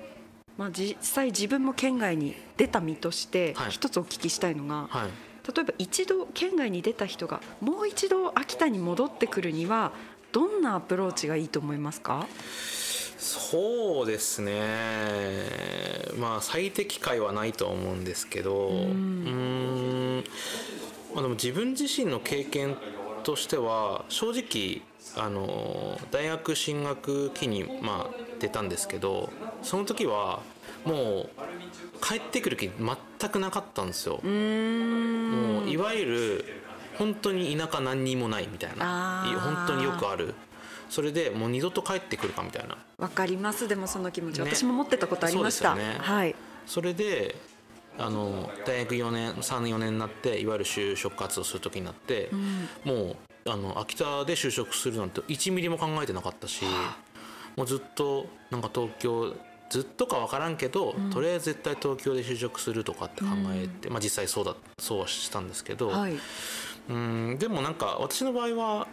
[0.57, 3.71] まあ、実際自分も県外に出た身としてはい。
[3.71, 9.91] 一つお聞きしたいのが、はい例えば一度県外に出た人がもう一度秋田に戻ってくるには
[10.31, 12.27] どんなアプローチがいいと思いますか？
[13.17, 14.53] そうですね。
[16.17, 20.23] まあ最適解はないとは思うんですけどうん。
[21.13, 22.77] まあ、でも自分自身の経験
[23.23, 24.81] としては正直
[25.15, 29.31] あの大学進学期にまあ出たんですけど
[29.63, 30.41] その時は
[30.85, 31.29] もう
[32.01, 34.21] 帰ってくる気全くなかったんですよ。
[34.23, 36.45] もういわゆる
[36.97, 39.25] 本当に田舎何にもないみたいな。
[39.41, 40.33] 本当によくある。
[40.89, 42.77] それでもう二度と帰ってくるかみたいな。
[42.97, 43.67] わかります。
[43.67, 45.75] でもその気持ち、ね、私も持ってたことありました。
[45.75, 46.35] ね、はい。
[46.65, 47.35] それで
[47.97, 56.63] あの大学4年34年になっていわゆる就職活動する時になって、うん、もうあの秋田で就職するなんて1ミリも考えてなかったし、
[57.55, 59.35] もうずっとなんか東京
[59.69, 66.13] ずっとか分からんけど、うん、とりあえず絶対東京で就職するとかって考えて、うん、まあ、実際そうだそうはしたんですけど、はい、
[66.89, 68.87] うんでもなんか私の場合は、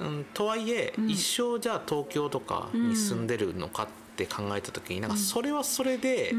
[0.00, 6.34] うん、とはいえ、一生じゃあ東京とかに住んでるのかって考えた時になんかそれはそれで、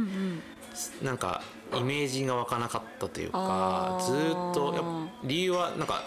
[1.02, 1.42] なんか
[1.74, 4.82] イメージが湧かなかったというかずっとや
[5.24, 6.04] 理由はなんか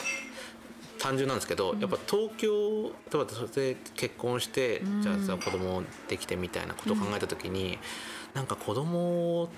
[1.03, 7.79] 単純なんですけど、やっぱ東京例えばそれで結婚して、うん、じゃあ子供できてみたいなことを考えた時に、うん、
[8.35, 9.49] なんか子供を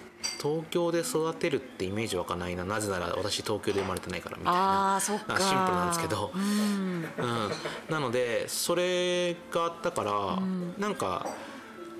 [0.41, 2.65] 東京で育てるってイメージ湧かないな。
[2.65, 4.99] なぜなら私東京で生まれてないからみたいな。
[5.01, 7.51] シンプルなんですけど、うん、うん、
[7.91, 11.27] なのでそれがあったから、うん、なんか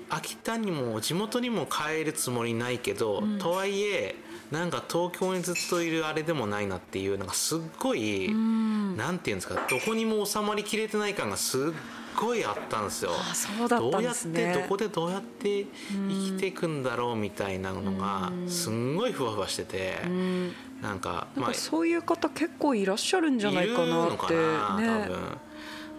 [0.09, 4.15] 秋田にも地元にも帰るつもりないけど、うん、とはいえ
[4.51, 11.61] なんか東京にずっといるあれでもないなっていうなんかすっごい、うん、なんていうんですかどこにも収まりきれてない感がすっ
[12.15, 13.11] ごいあったんですよ。
[13.13, 24.35] あそうだったんですね、どうやってどこでどうやって生きていくんだろうみたいなのがすんごいふわふわしてて、うん、なんかまあそういう方結構いらっしゃるんじゃないかなって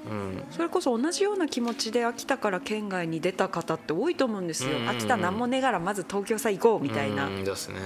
[0.06, 4.76] うん、それこそ同じような気持ちで秋田から県外に出た方って多いと思うんですよ、うん。
[4.76, 7.80] うんうん、秋田なんもねがらまず東京さ行こうみたいな、うんですね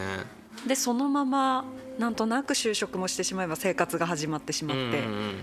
[0.67, 1.65] でそのまま
[1.99, 5.35] なんとなく就職もしてしまえば生活が始まってしまって、うんうん、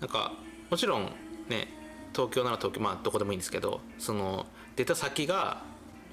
[0.00, 0.32] なんか
[0.70, 1.12] もちろん
[1.48, 1.68] ね
[2.12, 4.46] 東京なら東京まあどこでもいいんですけどその
[4.76, 5.62] 出た先が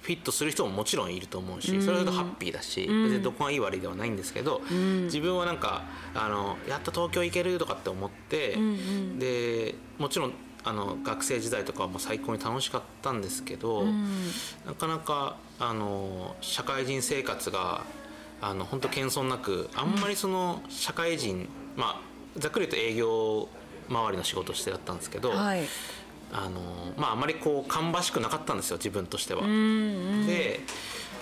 [0.01, 4.61] フィットする人ももちろんいると思うし、それがハッピーだし、別にどこがいい悪いではないんですけど、
[5.05, 5.83] 自分はなんか
[6.15, 8.57] あのやっと東京行けるとかって思って、
[9.19, 10.33] でもちろん
[10.63, 13.83] あの学生時代とかはもう最高に楽しかったんですけど、
[14.65, 17.83] なかなかあの社会人生活が
[18.41, 22.01] あの本当謙遜なくあんまりその社会人、ま
[22.35, 23.49] あざっくり言うと営業
[23.89, 25.63] 周りの仕事をしてだったんですけど、はい、
[26.31, 26.61] あの
[26.97, 29.41] まああまりこう芳しくなかったんですよ自分としては。
[29.41, 30.59] で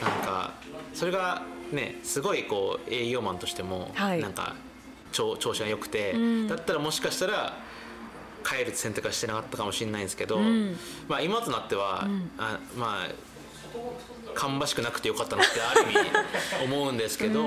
[0.02, 0.54] なんか
[0.93, 4.56] それがねすごいこう営業マンとしても、なんか
[5.12, 6.13] 調調子が良くて、
[6.47, 7.58] だったらもしかしたら
[8.43, 10.39] 帰る選択はしてなかったかもしれないんですけど、
[11.08, 13.10] まあ今となっては、あまあ
[14.36, 17.41] 芳しくなくてよかったなってある意味思うんですけど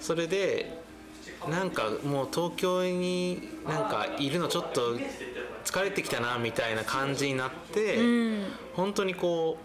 [0.00, 0.78] それで
[1.48, 4.96] なんかもう東京になんかいるのちょっと
[5.64, 9.58] 疲れてきたなみたいな感じになって、うん、本当にこ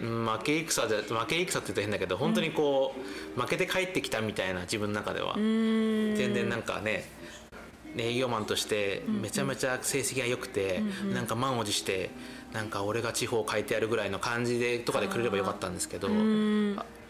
[0.00, 2.94] う負け戦で負け戦って言うと変だけど本当にこ
[3.36, 7.08] う、負けて帰ってきたみたいな自分の中では、全然なんかね
[7.96, 12.10] 営業マンとしてめちゃめちゃ成績が良くて、うんうん、なんか満を持して
[12.52, 16.08] なんか俺が地方を変えてやるぐらいの感じでとかでくれればよかったんですけど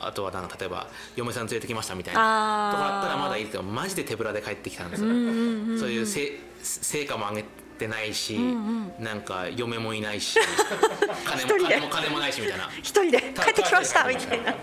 [0.00, 7.44] あとはなんか例えば嫁さん連れてきましたみたいなとかあったらまだいいけどマジで手ぶらで帰ってきたんですよ、そういう成果も上げ
[7.74, 8.42] ってないし、うん
[8.98, 10.38] うん、なんか嫁もいないし
[11.26, 12.70] 金も金も金もないしみたいな。
[12.78, 13.34] 一人で。
[13.34, 14.54] 帰ってきましたみたいな。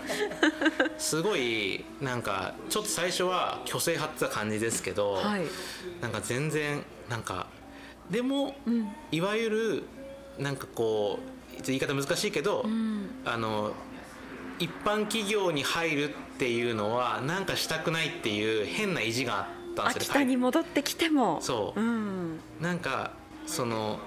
[0.98, 5.42] すごいなんかちょっと最初は虚勢張ってた感じですけど、はい、
[6.00, 7.46] なんか全然なんか
[8.10, 9.82] でも、うん、いわゆる
[10.38, 11.18] なんかこ
[11.58, 13.74] う言い方難しいけど、うん、あの
[14.58, 19.61] 一般企業に入るっていうのはなんかしたくないっていう変な意地があって。
[19.72, 21.40] ったんですよ秋田に戻ってきても。
[21.40, 23.12] そう、うん、なんか
[23.46, 23.98] その、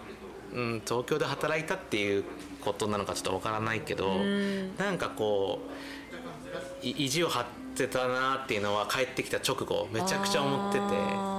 [0.54, 2.24] うん、東京で働いたっていう
[2.62, 5.60] ことなのかちょっとわからないけど、うん、なんかこ
[6.84, 11.36] う意地を張ってたなっていうのは帰ってきた直後めちゃくちゃ思ってて。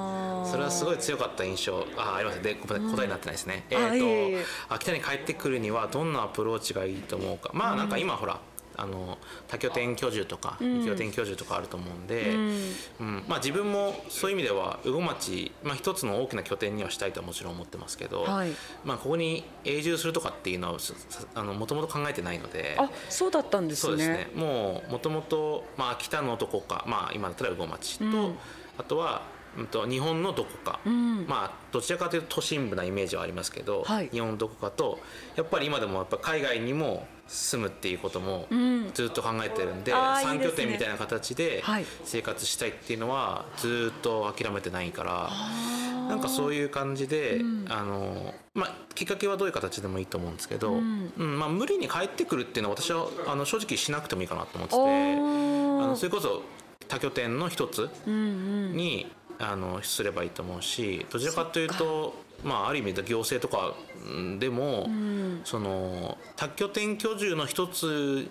[0.47, 1.85] それはすごい強かった印象。
[1.97, 7.51] あありますで答えになってないですね、うん、えっ、と秋田に帰ってくるにはどんなアプローチがいいと思うか。
[7.53, 8.39] まあなんか今ほら
[8.77, 12.35] あの多拠点居住とか2拠点居住とかあると思うんで、
[13.01, 18.51] うん、まあ、自分もそういう意味では羽後町、まあ、一つの大きな拠点にはしたいとはもちろん思ってますけど、はい、
[18.85, 23.91] まあ、ここに永住するとかっていうのはもともと考えてないのであそうだったんですね。
[23.91, 24.29] そうですね。
[24.35, 28.35] もうもともと秋田のどこか、まあ、今だったら羽後町と、うん、
[28.79, 29.23] あとは
[29.57, 31.27] うんと日本のどこか、ん。
[31.27, 34.09] まあどちらかというと都心部なイメージはありますけど、はい。
[34.11, 34.99] 日本のどこかと
[35.35, 38.91] やっぱり今でもやっぱ海外にも住むっていうこともん。
[38.95, 40.51] ずっと考えてるんで、3あーいいですね。
[40.51, 41.85] 拠点みたいな形ではい。
[42.05, 45.31] 生活したいっていうのはずっと諦めてないから。
[46.09, 51.13] なんかそういう感じで、あのまあ、きっかけはどういう形でもいいと思うんですけど、うん。
[51.17, 56.43] まあ、無理に帰ってくるっていうのは私はあの正直しなくてもいいかなと思ってておあーのそれこそ
[56.87, 58.17] 多拠点の一つうんう
[58.73, 58.77] ん。
[58.77, 63.75] に、あのすればいいと思うしどちらかというと、まあ、ある意味で行政とか
[64.07, 64.39] うん。
[64.39, 64.89] でも、
[65.45, 68.29] その多拠点居住の一つ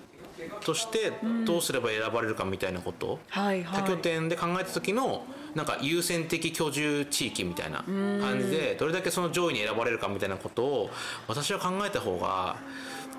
[0.62, 1.14] として
[1.46, 3.82] どうすれば選ばれるかみたいなこと、はいはい。
[3.82, 10.90] 多拠点で考えた時のなんか優先的居住地域みたいな感じでどれだけその上位に選ばれるかみたいなことを
[11.28, 12.58] 私は考えた方が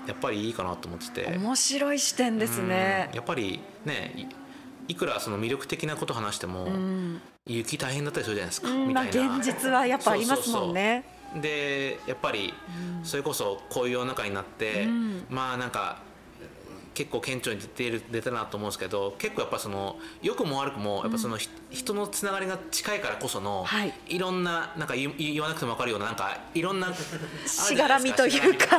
[0.07, 1.37] やっぱりいいかなと思ってて。
[1.37, 3.07] 面白い視点ですね。
[3.09, 3.15] うん。
[3.15, 6.67] やっぱりねいいくらその魅力的なこと話しても、
[7.47, 9.37] 雪大変だったりするじゃないですか、うんまあみたいな。
[9.37, 11.03] 現実はやっぱありますもんね。
[11.41, 12.53] でやっぱり
[13.03, 14.87] それこそこういう世の中になって、
[15.29, 15.99] まあなんか
[16.93, 23.93] 結構顕著に出ている出たなと思うんですけど結構やっぱその良くも悪くもやっぱその、ひ人のつながりが近いからこその、はい。
[24.07, 26.91] い、ろんななんか言わなくても分かるようななんかいろんな
[27.45, 28.77] しがらみというか。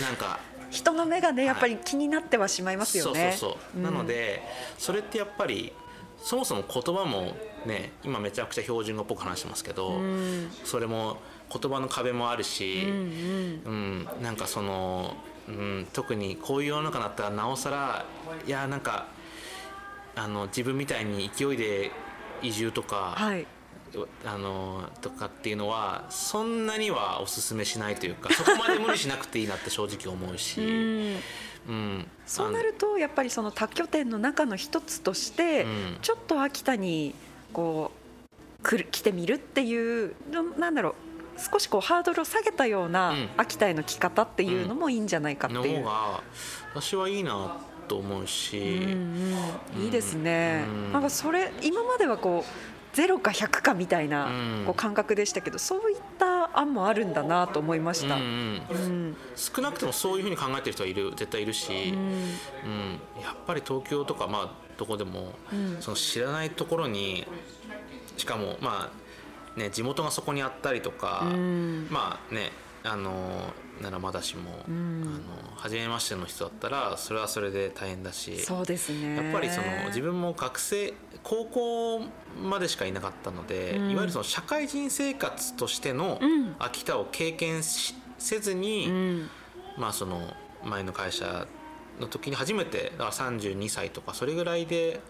[0.00, 0.40] なんか。
[0.70, 3.34] 人の目がねやっぱり気になってはしまいますよね。
[3.36, 4.40] そうそうそう、なので
[4.78, 5.72] それってやっぱり
[6.22, 10.00] そもそも言葉もね今めちゃくちゃ標準語っぽく話してますけど、
[10.64, 11.18] それも
[11.52, 15.16] 言葉の壁もあるし、うんなんかその、
[15.48, 18.04] うん、特にこういう世の中だったらなおさら
[18.46, 19.08] いやなんか
[20.14, 21.90] あの自分みたいに勢いで
[22.42, 23.46] 移住とか、はい。
[24.24, 30.60] あのとかっていうのはそんなにはおすすめしないというかそこまで無理しなくていいなって正直思うし、
[31.68, 35.98] うん、そうなるとやっぱりその多拠点の中の一つとして、うん。
[36.02, 37.16] ちょっと秋田に
[37.50, 40.94] こう来る来てみるっていうのなんだろう
[41.52, 43.28] 少しこうハードルを下げたようなうん。
[43.38, 45.78] 秋田への来方っていうのもいいんじゃないかってのいう。
[45.78, 46.22] 方が
[46.74, 47.56] 私はいいな
[47.88, 49.34] と思うし、うん
[49.76, 50.92] うんいいですね、うん。
[50.92, 54.64] なんかそれ今まではこうゼロか100かみたいなうん。
[54.66, 58.16] こう感覚でしたけど、そういった案もあるんだなと思いました。
[58.16, 58.74] うんうんう
[59.10, 59.16] ん。
[59.36, 63.00] 少なくともそういうふうに考えてる人はいる絶対いるし、うん。
[63.22, 65.34] やっぱり東京とかまあどこでも、
[65.80, 67.26] その知らないところに
[68.16, 71.86] しかもまあね地元がそこにあったりとか、ん。
[71.90, 72.50] まあね
[72.82, 75.20] あのならまだしも、あの
[75.56, 79.16] 初めましての人だったらそれはそれで大変だしそうですね。
[79.16, 82.00] やっぱりその自分も学生高校
[82.42, 86.56] までしかいなかったので、いわゆるその社会人生活としてのん。
[86.58, 89.30] 秋田を経験しせずに、うん。
[89.76, 91.46] まあその前の会社
[92.00, 95.00] の時に初めてだから32歳とかそれぐらいで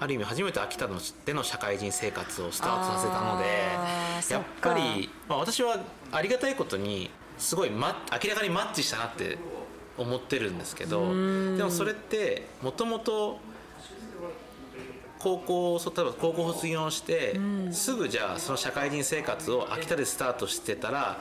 [0.00, 5.78] ある意味初めて秋田のでの社会人生活をスタートさせたのでやっぱり、まあ、私は
[6.10, 9.38] ありがたいことにすごい、ま、明らかにマッチしたなって
[9.96, 11.08] 思ってるんですけど
[11.56, 13.38] でもそれってもともと
[15.18, 17.38] 高校そ例えば高校卒業して、
[17.70, 21.20] すぐじゃあその社会人生活を秋田でスタートしてたら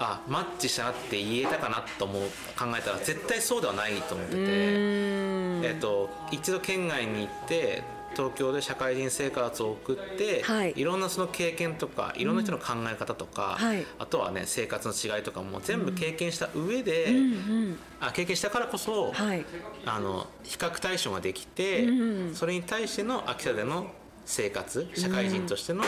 [0.00, 2.22] あマッチしたなって言えたかなと思う
[2.58, 7.82] 考えたら絶対そうではないと思ってて、えっと一度県外に行って
[8.16, 10.82] 東京で社会人生活を送って、はい。
[10.82, 13.86] ろんなその経験とかいろんな人の考え方とか、はい。
[13.98, 17.78] あとはね生活の違いとかも全部経験した上で、うん。
[18.00, 19.44] あ経験したからこそ、はい。
[19.86, 22.34] あの比較対象ができて、うん。
[22.34, 23.92] それに対しての秋田での
[24.24, 25.82] 生活社会人としての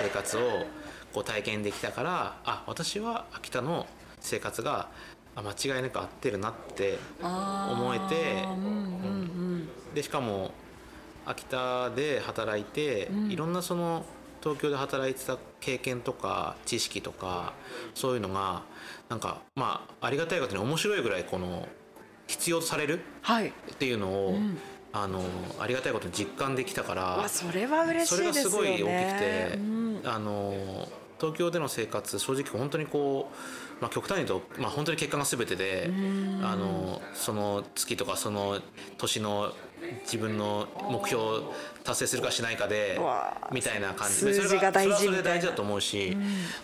[0.00, 0.66] 生活を
[1.12, 3.86] こう体験できたからあ私は秋田の
[4.20, 4.88] 生活が
[5.34, 10.52] あ間違いなく合ってるなって思えてうんうんでしかも
[11.26, 14.06] 秋田で働いて、いろんなその
[14.42, 17.52] 東京で働いてた経験とか知識とか
[17.94, 18.62] そういうのが
[19.10, 21.68] なんかまあありがたいことに面白いぐらいこの
[22.28, 23.48] 必要とされるはい。
[23.48, 24.38] っていうのを、
[24.92, 25.22] あの
[25.58, 28.50] ありがたいことに実感できたからわそれは嬉しそれがいですよね。
[28.50, 30.88] すごい大きくて、うんあの
[31.20, 33.30] 東京での生活正直本当にこ
[33.78, 35.90] う、まあ、極端に言うと、まあ、本当に結果が全てで
[36.42, 38.60] あのその月とかその
[38.98, 39.52] 年の
[40.02, 43.00] 自分の目標を達成するかしないかで
[43.52, 44.14] みたいな感じ。
[44.14, 46.16] 数字が大事それはそれで大事だと思うし、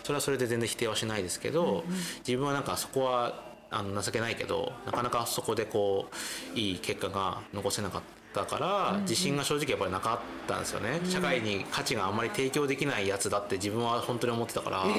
[0.03, 1.83] それはそれで全然否定はしないですけど、
[2.19, 6.07] 自分はなんかそこはあの情けないけどなかなかそこでこ
[6.55, 14.83] ういい結果が残せなかったから、自信が正直やっぱりなかったんですよね、社会に価値があんまり提供できないやつだって自分は本当に思ってたから。
[14.87, 14.91] え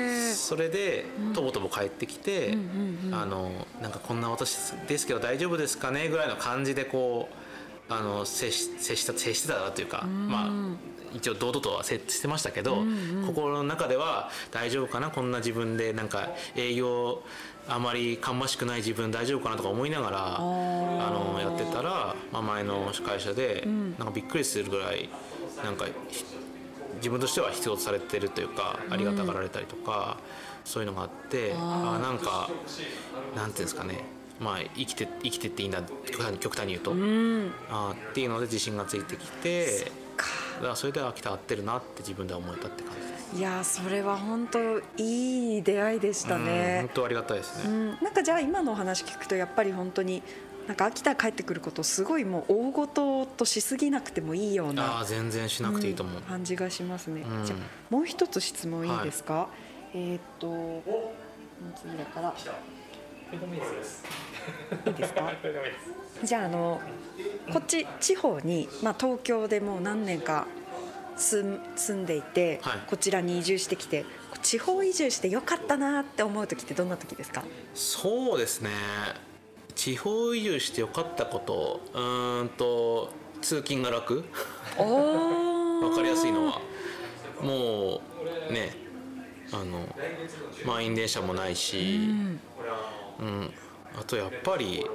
[0.00, 0.14] ー。
[0.34, 2.58] それでとぼとぼ帰ってきて、
[3.12, 7.28] あのなんかこんな私ですけど大丈夫ですかねぐらいの感じでこ
[7.88, 10.50] うあの接し接した接してたなというか、まあ
[11.14, 12.82] 一応堂々とは設置してましたけど、
[13.26, 17.22] 心の中では大丈夫かなこんな自分でなんか営業
[17.68, 23.66] あまり芳しくない自分大丈夫かなとか思いながらあのやってたら、まあ、前の会社で
[23.98, 25.08] なんかびっくりするぐらい
[25.64, 26.24] なんかひ
[26.96, 30.16] 自分としては必要とされてるというかありがたがられたりとか、
[30.64, 32.48] そういうのがあってあなんか
[33.36, 34.04] なんていうんですかね。
[34.40, 36.92] まあ生きて生きてっていいんだ極端に極端に言うと、
[37.70, 39.90] あっていうので自信がついてきて
[40.56, 43.13] だからそれで秋田合ってるなって自分では思えたって感じです。
[43.34, 44.58] いやーそれは本当
[44.96, 46.90] いい出会いでしたうんね本。
[46.94, 47.76] 当ありがたいですうね。
[47.76, 50.22] ん、なんかじゃあ今のお話聞くとやっぱり本当に
[50.68, 56.20] なんか秋田帰ってくることをすごいもう大ごととしすぎなくてもいいようあなあ全然しなくていいと思う。
[56.20, 57.22] ん感じがしますね。
[57.22, 57.58] うんじゃあ
[57.90, 59.48] もう一つ質問いいですか？
[59.94, 60.82] えーっと
[61.82, 64.02] 次だからいいです
[65.14, 65.32] か？
[66.22, 66.80] じゃああの
[67.52, 70.46] こっち地方にまあ東京でもう何年か
[71.16, 71.58] 住
[71.94, 72.78] んでいて、はい。
[72.86, 74.04] こちらに移住してきて
[74.42, 77.44] 地方移住してよかったなって思う時ってどんな時ですか？
[77.74, 78.70] そうですね。
[79.74, 81.80] 地方移住してよかったこと。
[81.92, 83.10] うーんと
[83.40, 84.24] 通勤が楽。
[84.78, 86.62] お わかりやすいのは。
[87.40, 88.00] も
[88.48, 88.76] うね
[89.52, 89.94] あの
[90.64, 92.08] 満員電車もないし、
[93.18, 93.52] うん。
[93.98, 94.90] あとやっぱり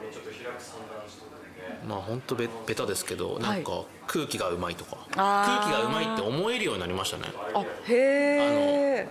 [1.88, 7.26] まあ本当べベタですけどなんか空気がうまいとか、空気がうまいって思えるようになりましたね。
[7.54, 9.08] あへえ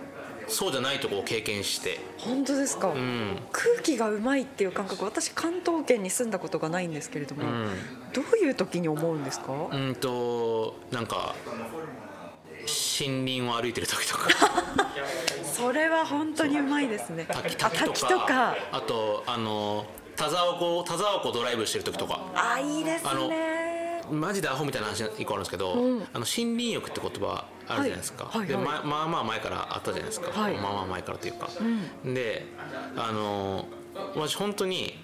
[0.49, 1.99] そうじゃないとこを経験して。
[2.17, 3.39] 本当ですか、うん。
[3.51, 7.69] 空気がうまいっていう感覚私関東圏に住んだことがないんですけれども、うん。
[8.13, 11.35] どういう時に思うんですか、うんとなんか
[12.99, 14.27] 森林を歩いてる時とか。
[15.45, 17.25] それは本当にうまいですね。
[17.25, 17.93] 滝あ滝とか。
[17.93, 18.57] 滝とか。
[18.71, 19.85] あとあの
[20.17, 22.19] 田沢湖田沢湖ドライブしてる時とか。
[22.35, 26.01] あいいですねマジでアホみたいな話一個あるんですけど、うん。
[26.13, 28.83] あの森林浴って言葉あるじゃないですか、ではいはいはい。
[28.83, 30.53] ままあまあ前からあったじゃないですか、はい。
[30.55, 31.49] まあまあ前からというか、
[32.05, 32.45] で
[32.95, 33.67] あの
[34.15, 34.97] 私本当に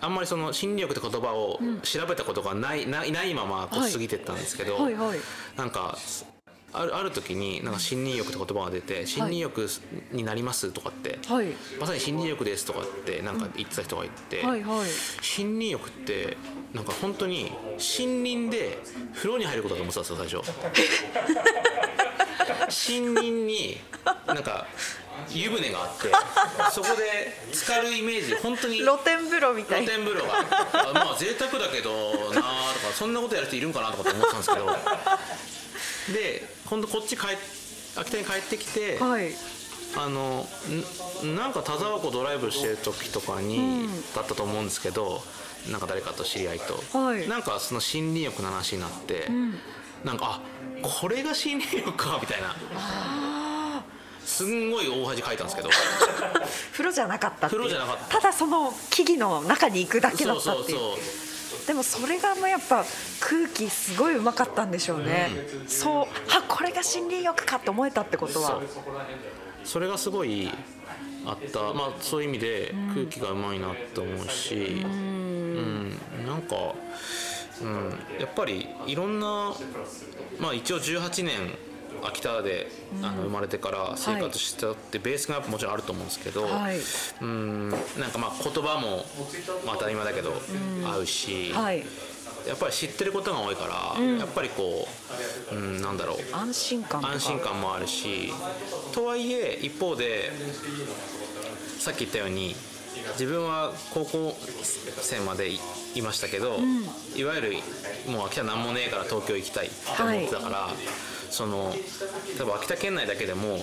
[0.00, 3.90] あんまりその森林浴って言葉を調べたことがない,、ないないままこはい。
[3.90, 5.18] う過ぎてったんですけど、はいはい。
[5.56, 5.96] なんか
[6.76, 9.68] あるある時になんか森林浴って言葉が出て森林浴
[10.12, 11.46] になりますとかって、はい。
[11.80, 14.68] まさに森林浴ですとかってなんか言ってた人がいて、はいはい。
[14.68, 14.86] 森
[15.54, 16.36] 林浴って
[16.74, 18.78] なんか本当に森林で
[19.14, 20.56] 風呂に入ることだと思ってたんですよ最
[22.68, 22.90] 初。
[22.90, 23.78] 森林に
[24.26, 24.66] なんか
[25.30, 26.10] 湯船があって
[26.72, 29.86] そこで浸かるイメージ本当に露天風呂みたい。
[29.86, 30.40] 露な天風呂が。
[30.90, 31.90] あまあ贅沢だけど
[32.34, 34.66] なあとかそんなことやる人いるんかなとかって思ってたんですけど。
[36.12, 37.36] で今度こっち帰っ
[37.96, 39.30] 秋田に帰ってきて、はい。
[39.96, 40.44] あの
[41.22, 45.22] んなんか田沢湖ドライブしてる時とかに、だったと思うんですけど
[45.70, 47.28] なんか誰かと知り合いと、はい。
[47.28, 49.28] なんかその森林浴の話になって、
[50.04, 50.40] なんかあ
[50.82, 52.54] これが森林浴かみたいな。
[54.24, 55.68] すんごい大恥かいたんですけど。
[56.72, 58.20] 風呂じゃなかった風呂じゃなかった。
[58.20, 60.78] ただその木々の中に行くだけだったっていう。
[61.66, 62.84] でもそれがもうやっぱ
[63.20, 65.30] 空気すごいうまかったんでしょうね、
[65.66, 66.06] そう。
[66.30, 68.60] あこれが森林浴かって思えたってことは。
[69.64, 70.50] それがすごい
[71.26, 71.72] あった。
[71.72, 75.90] まあそういう意味で空気がうまいなって思うしうん、
[76.26, 76.74] なんか、
[77.62, 79.54] うん、やっぱりいろんな
[80.38, 81.54] まあ一応18年
[82.02, 82.66] 秋田で、
[83.02, 86.76] あの生まれてから生活したってベースがやっぱもちろんあると思うんですけど、はい。
[87.22, 87.70] うん。
[87.70, 87.80] なん
[88.12, 89.04] かまあ言葉も、
[89.64, 90.32] まあ、当たり前だけど
[90.84, 91.84] 合うし、はい
[92.46, 94.86] やっぱり知ってることが多いから、やっぱりこ
[95.52, 96.18] う、うん、なんだろう。
[96.34, 98.32] 安心感安心感もあるし
[98.92, 100.30] とはいえ一方で
[101.78, 102.54] さっき言ったように
[103.12, 104.36] 自分は高校
[105.02, 105.60] 生までい
[105.94, 106.58] いましたけど、
[107.16, 107.52] いわゆる
[108.08, 110.68] もう秋田なんもねえから東京行きたいって思ってたから、
[111.30, 111.74] その
[112.38, 113.58] 多分秋田県内だけでも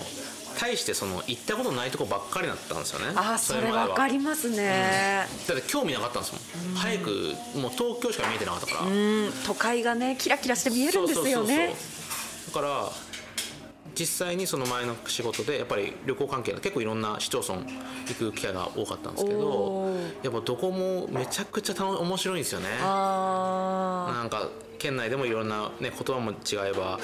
[0.58, 3.06] 大してその行ったことないとこばっかりだったんですよね。
[3.14, 3.88] あーそれまでは。
[3.88, 5.26] わかりますね。
[5.48, 6.32] だって興味なかったんです
[6.64, 7.10] もん、早く
[7.56, 9.32] もう東京しか見えてなかったから、うん。
[9.46, 11.74] 都会がねキラキラして見えるんですよね。
[12.48, 12.90] だから
[13.94, 17.56] 実際にその前の仕事でやっぱり旅行関係の結構いろんな市町村
[18.08, 19.86] 行く機会が多かったんですけど
[20.22, 22.68] やっぱどこもめちゃくちゃ楽面白いんですよね。
[22.80, 24.48] あなんか
[24.78, 26.34] 県内でもいろんな、ね、言葉も違
[26.70, 26.98] えば、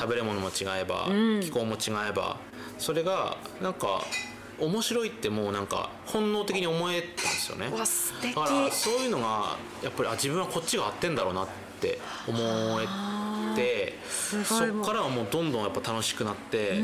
[0.00, 1.06] 食べるものも違えば、
[1.40, 2.38] 気候も違えば
[2.80, 4.02] それがなんか
[4.58, 7.70] 面白いってもうなんか本能的に思えたんですよね。
[7.70, 11.48] だからそういうのがやっぱりあ自分はこっちが合ってんだろうなっ
[11.80, 12.38] て思
[12.80, 16.82] えてすそっからはもうどんどんやっぱ楽しくなって、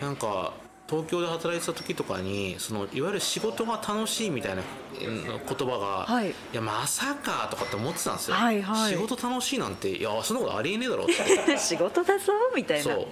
[0.00, 0.52] なんか
[0.90, 6.30] 東京で働いてた時とかにそのいわゆる仕事が楽しいみたいなうん言葉が、はい。
[6.30, 8.92] いやまさかとかって思ってたんですよ、はいはい。
[8.92, 11.14] 仕事楽しいなんていやそんなことありえねえだろって。
[11.56, 12.82] 仕事だぞみたいな。
[12.82, 13.06] そう。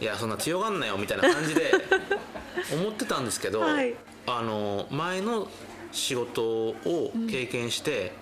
[0.00, 1.72] いやそんな強がんなよみたいな感じで
[2.72, 3.94] 思ってたんですけど、はい。
[4.26, 5.48] あの前の
[5.90, 8.12] 仕事を経験して、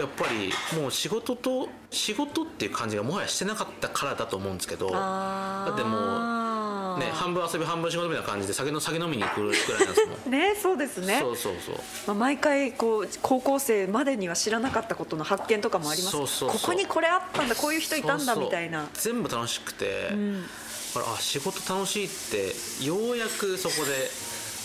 [0.00, 10.30] やっぱりもう仕事と仕事っていう感じがもはやしてなかったからだと思うんですけどだってもね半分遊び半分仕事みたいな感じで酒の酒飲みに行くぐらいなんですもん。
[10.32, 11.18] ねそうですね。
[11.20, 11.74] そうそうそう。
[12.06, 16.16] まあ、毎回こう高校生までには知らなかったことの発見とかもあります。
[16.16, 18.88] そうそうここにこれあったんだこういう人いたんだみたいな。
[18.94, 20.42] 全部楽しくて、ん。
[20.42, 20.48] だ
[21.00, 24.10] からあ仕事楽しいってようやくそこで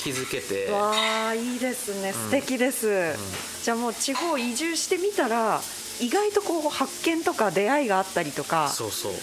[0.06, 0.72] 気づけて。
[0.72, 0.92] わ
[1.30, 2.14] あいいですね。
[2.14, 3.18] 素敵です、
[3.64, 5.60] じゃあもう地方移住してみたら
[6.00, 9.14] 意外とこう発見とか出会いがあったりとかそうそう。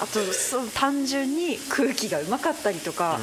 [0.00, 3.18] あとそう単純に空気がうまかったりとか、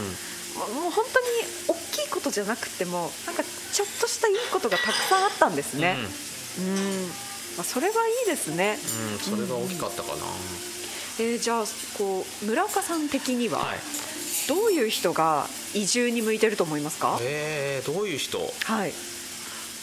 [0.56, 1.26] もうもう本当に
[1.68, 5.98] 大きいことじゃなくてもなんかちょっとしたいいことがたくさんあったんですね。
[6.60, 7.08] うん、
[7.58, 7.96] まあ、それはい
[8.28, 10.16] いですね、うん、うん、それが大きかったかな、
[11.20, 11.64] えーじゃあ
[11.98, 13.80] こう村岡さん的にははい
[14.50, 15.46] どういう人が
[15.76, 17.20] 移住に向いてると思いますか？
[17.22, 18.40] えー、どういう人？
[18.40, 18.92] うはい。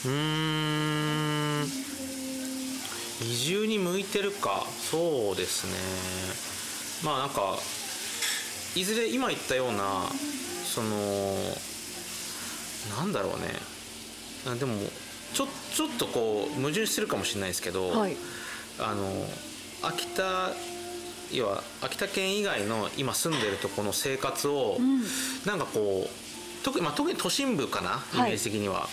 [0.05, 0.11] ー
[1.63, 1.65] ん。
[3.23, 4.67] 移住に向いてるか。
[4.91, 5.73] そうですね。
[7.09, 7.57] まあなんか
[8.75, 10.03] いずれ今言ったような
[10.65, 10.89] その
[12.99, 13.55] なんだろうね。
[14.49, 14.75] あでも
[15.33, 18.17] ちょちょっとこう矛盾してるかもしれないですけど、はい。
[18.81, 19.09] あの
[19.83, 20.51] 秋田
[21.33, 25.03] 要は秋田県以外の今住んでるとこの生活を、ん。
[25.45, 28.31] なんかこう特,、まあ、特に都心部かなイはい。
[28.31, 28.89] メージ的には、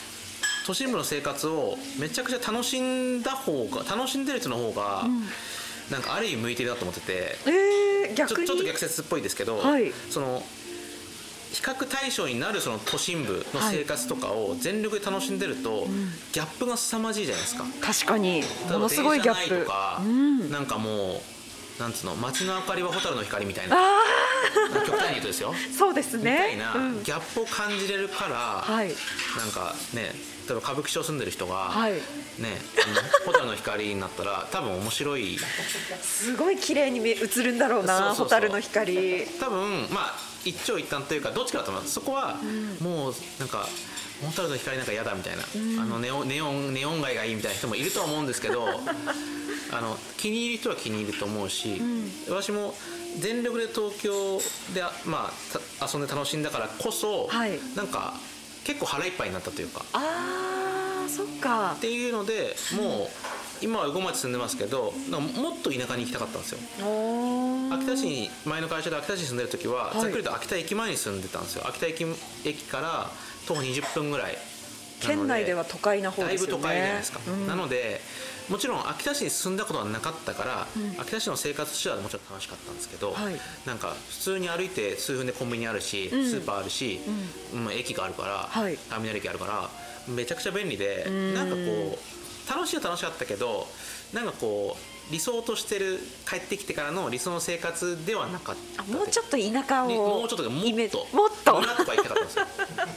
[0.66, 5.06] 都心部の生活をめちゃくちゃ楽しんだ方が楽しんでる人の方が、
[5.92, 7.38] なんかある意味向いてるなと思ってて。
[7.46, 9.92] えー、ちょちょっと逆説っぽいですけど、はい。
[10.10, 10.44] その
[11.54, 15.88] 比較対象になるその都心部の生活とかを全力で楽しんでると、
[16.32, 17.66] ギャップが凄まじいじゃないですか。
[17.80, 18.44] 確かに。
[18.72, 19.64] ものすごいギャップ。
[19.64, 21.33] とか、うん、なんかもう
[21.80, 23.76] なんつうの街の明かりは蛍の光みたいな。
[23.76, 23.80] あ
[24.86, 25.54] 極端に言うとですよ。
[25.54, 27.04] あそうですみたねいなうん。
[27.04, 28.88] ギャップを感じれるから、はい。
[29.38, 30.14] なんかね
[30.48, 31.94] 例えば歌舞伎町住んでる人が、はい。
[31.94, 32.00] ね
[33.26, 35.38] 蛍の光になったら多分面白い。
[36.02, 39.26] すごい綺麗に見映るんだろうな蛍の光。
[39.40, 40.16] 多分まあ
[40.46, 42.36] 一長一短というかどっちかだと思いますそこは
[42.82, 43.66] もうなんか
[44.22, 45.44] 蛍の光なんか嫌だみたいな、
[45.82, 48.68] あのネオンネオンネオン街がいいみたいな人もいるとは思うんですけど
[49.72, 51.82] あの気に入る人は気に入ると思うし、
[52.30, 52.74] 私も
[53.20, 54.40] 全力で東京
[54.74, 55.32] で、まあ、
[55.80, 57.60] た遊んで楽しんだからこそ、はい。
[57.76, 58.14] なんか
[58.64, 59.84] 結構腹いっぱいになったというか。
[59.94, 61.74] あーそっか。
[61.78, 63.08] っていうのでもう
[63.62, 66.60] 今は羽後町住んでますけどもっと田舎に行きたかったんですよ。
[67.72, 70.02] 秋田市に前の会社で秋田市に住んでる時は、はい。
[70.02, 71.68] ざっくりと秋田駅前に住んでたんですよ。
[71.68, 72.06] 秋田駅
[72.46, 73.10] 駅から
[73.48, 74.38] 徒歩20分ぐらい
[75.08, 76.64] 県内では都会な方だいぶですよね。
[76.64, 77.48] 都会じゃないですか、うん。
[77.48, 78.02] なので
[78.50, 80.68] もちろん秋田市に住んだことはなかったから、
[81.00, 83.40] 秋田市の生活としてはもちろん楽しかったんですけど、はい。
[83.66, 86.10] なんか普通に歩いて数分でコンビニあるし、ん。
[86.30, 87.00] スーパーあるし、
[87.54, 88.78] まあ駅があるから、はい。
[88.90, 89.70] ターミナル駅あるから
[90.08, 91.34] めちゃくちゃ便利で、ん。
[91.34, 93.68] なんかこう楽しいは楽しかったけど
[94.12, 96.00] なんかこう理想としてる
[96.30, 101.60] 帰ってきてからの理想の生活ではなかったあもうちょっと田舎をにもうちょっともっともっと。
[101.60, 102.46] 村とか行きたかったんですよ。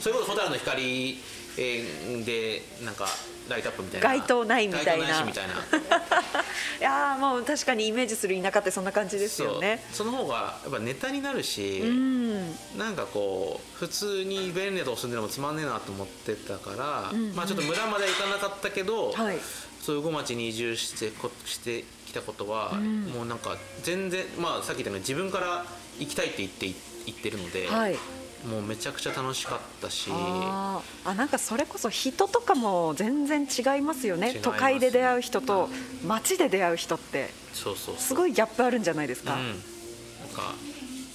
[0.01, 1.19] それこそ蛍の光
[1.57, 3.07] えーでなんか
[3.49, 4.09] ライトアップみたいな。
[4.09, 5.07] 街灯ないみたいな。
[5.07, 5.53] ないしみたいな。
[6.79, 9.83] いやーもう確かにイメージする田舎ってそんな感じですよね。
[9.93, 12.55] その方がやっぱネタになるし、うん。
[12.77, 16.71] なんかこう普通に便利なとこ住んでるのもつまんねえなと思ってたか
[17.11, 17.35] ら、んうん。
[17.35, 19.37] まあちょっと村までは行かなかったけど、はい。
[19.81, 25.65] そういう小町に移住してこしてきたことは、もうなんか全然まあさっき言ったように自分から
[25.99, 26.71] 行きたいって言って
[27.05, 27.97] 言ってるので、はい
[28.45, 30.09] もうめちゃくちゃ楽しかったし。
[30.11, 30.81] あ
[31.15, 34.29] なんかそれこそ人とかも全然違いますよね。
[34.29, 35.69] 違います都会で出会う人と
[36.05, 37.95] 街で出会う人ってそうそう。
[37.97, 40.53] すごいギャップあるんじゃないですか、うん、なんか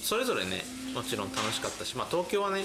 [0.01, 0.63] それぞれね
[0.93, 2.63] もちろん楽しかったし、まあ、東京はね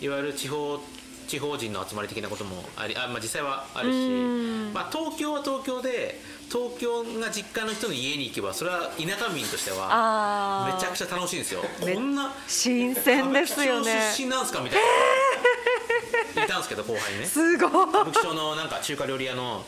[0.00, 0.78] いわゆる地方
[1.26, 3.94] 地方人の集まり的なこともありあ、まあ、実際はあるし。
[3.94, 6.20] うん、まあ、東京は東京で
[6.50, 11.62] 東京が実家の人の家に行けばそれは田舎民としてはめちゃくちゃ楽しいんですよ。
[11.84, 14.12] めこんな新鮮ですよね。
[14.16, 14.60] 出身なんすか？
[14.60, 14.78] みたい
[16.36, 17.26] な、いたんですけど後輩にね。
[17.26, 17.68] すごい。
[17.68, 19.64] 歌舞伎町のなんか中華料理屋の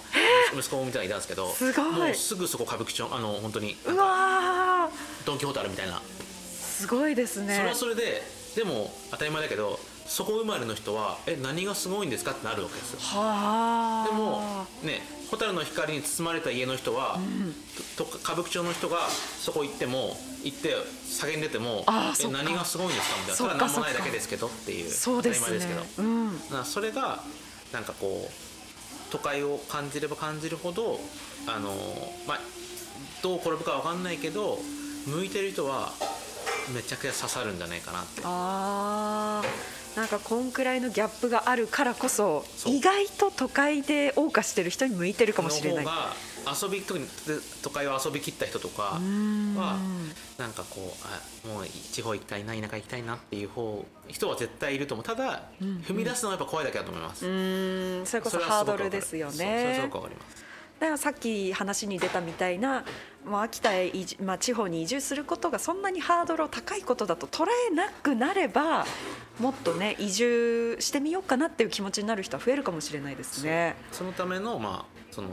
[0.56, 1.84] 息子みたいなのいたんですけどすごい。
[1.92, 5.26] もうすぐそこ歌舞伎町あの本当にうわー。
[5.26, 6.00] ドン・キホーテあるみたいな。
[6.00, 7.56] すごいですね。
[7.56, 8.22] それはそれで
[8.54, 12.98] でも当たり前だけどそこ生まれの人はえ何がすごいんですかってなるわけですよ。
[13.00, 14.08] はあ。
[14.08, 17.18] でもね蛍の光に包まれた家の人は、
[17.98, 23.34] とと歌舞伎町の人がそこ行っても行って叫んでてもえ何がすごいんですかみたいな。
[23.34, 26.64] それは何もないだけですけどっていう当たり前ですけど、うん。
[26.64, 27.22] それが
[27.72, 31.00] なんかこう都会を感じれば感じるほど
[31.46, 31.74] あの
[32.26, 32.40] まあ
[33.22, 34.58] どう転ぶかわかんないけど
[35.06, 35.92] 向いてる人は
[36.74, 38.22] めちゃくちゃ刺さるんじゃないかなって
[39.96, 45.86] なんかこんくらいのギャップがあるからこそ意外と都会で謳歌してる人に向いてるかもしれない。
[46.62, 47.06] 遊び特に
[47.62, 49.54] 都会を遊びきった人とかはん。
[50.38, 50.94] なんかこ
[51.46, 55.04] うあもう地方行きたいな田舎行きたいなっていう方人は絶対いると思う。
[55.04, 57.20] ただ、踏み出すのはやっぱ怖いだけだと思います、
[58.04, 60.45] それこそハードルですよそうそれはすねごくわかります
[60.78, 62.84] だからさっき話に出たみたいな、
[63.24, 68.84] まあ、秋田へまあ、地方に移住することがそんなにハードルを高いことだと捉えなくなれば
[69.40, 73.76] もっとね移住してみようかなっていう気持ちになる人は増えるかもしれないですね。
[73.90, 75.28] そのためのまあその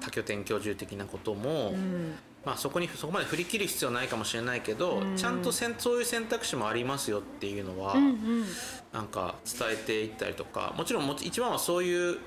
[0.00, 2.14] 多拠点居住的なことも、うん。
[2.44, 8.44] まあ、そこにそこまで振り切る必要はないかもしれないけど、ちゃんとそういう選択肢もありますよっていうのは、うんうん。
[8.92, 12.18] なんか伝えていったりとかもちろん一番はそういう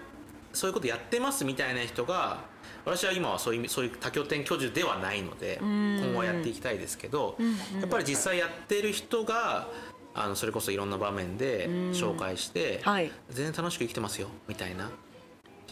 [0.53, 2.39] そういうことやってますみたいな人が
[2.85, 5.99] 私は今はそういうそういう多拠点居住ではないのでん。
[5.99, 9.67] 今後はやっていきたいですけど、うんやっぱり実際やってる人が
[10.13, 13.11] あのそれこそいろんな場面で紹介して、はい。
[13.29, 14.89] 全然楽しく生きてますよみたいな。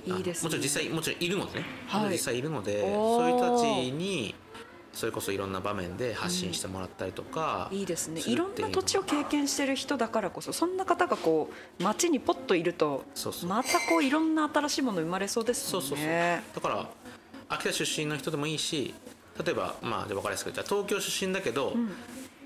[0.06, 0.46] いいですね。
[0.46, 2.12] もちろん実際もちろんいるのでね、はい。
[2.12, 4.36] 実際いるのでそういう人たちに
[4.94, 8.22] それこそいろんな場面で発信してもらったりとか、いいですね。
[8.28, 11.50] いろんな土地を経験してる人だからこそそんな方がこ
[11.80, 13.50] う街にポッといるとそうそう。
[13.50, 16.08] またこういろんな新しいもの生まれそうですもそうんそうそう。
[16.08, 16.44] ね。
[16.54, 16.90] だから
[17.50, 18.94] 秋田出身の人でもいいし
[19.44, 21.74] 例えばまあじゃあ分かりやすくじゃあ東京出身だけど、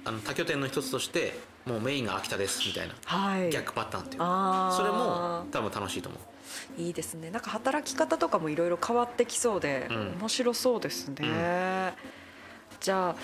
[0.05, 3.49] あの多拠点の一つとしてもうメインが秋田ですみたいな、はい。
[3.49, 4.19] 逆パターンっていう。
[4.19, 6.81] それも多分楽しいと思う。
[6.81, 7.29] いいですね。
[7.29, 10.17] なんか働き方とかもいろいろ変わってきそうで、うん。
[10.19, 11.93] 面白そうですね、
[12.79, 13.15] じゃあ、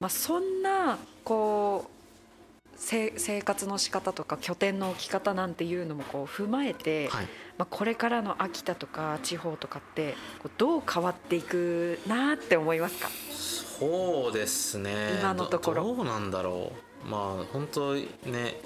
[0.00, 1.95] まあ、そんなこうせ
[2.76, 7.28] 生活の仕方とか拠点の置き方なんていうのもこう踏まえて、はい。
[7.58, 13.08] まあ、これからの秋田とか地方とかってこうどう変わっていくなって思いますか？
[13.08, 15.18] そうですね。
[15.20, 15.84] 今のところ。
[15.84, 16.72] どどうなんだろ
[17.04, 17.08] う。
[17.08, 18.60] まあ本当にね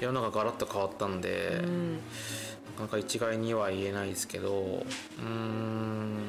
[0.00, 1.94] 世の中ガラッと変わったんで、うん。
[1.94, 2.00] な
[2.76, 6.28] かなか一概には言えないですけどうーん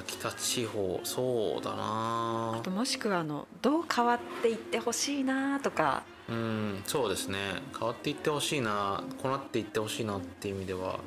[0.00, 2.56] 秋田地方そうだな。
[2.58, 6.02] あともしくはあのどう変わっていってほしいなとか。
[6.28, 7.38] うんそうですね。
[7.78, 11.00] 変わっていってほしいなこうなっていってほしいなっていう意味では。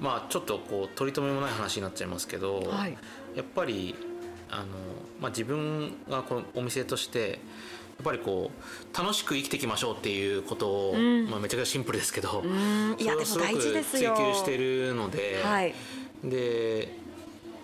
[0.00, 2.96] まあちょっとこう取り留めもない話になっちゃいますけど、はい。
[3.34, 3.94] やっぱり
[4.50, 4.64] あの、
[5.20, 7.38] まあ、自分がこのお店としてやっ
[8.04, 11.28] ぱりこう楽しく生きていきましょうっていうことを、ん。
[11.28, 12.96] まあ、めちゃくちゃシンプルですけど、ん。
[12.98, 14.14] いやそれをすごくでも大事ですよ。
[14.16, 15.74] 追求してるので、はい。
[16.24, 16.96] で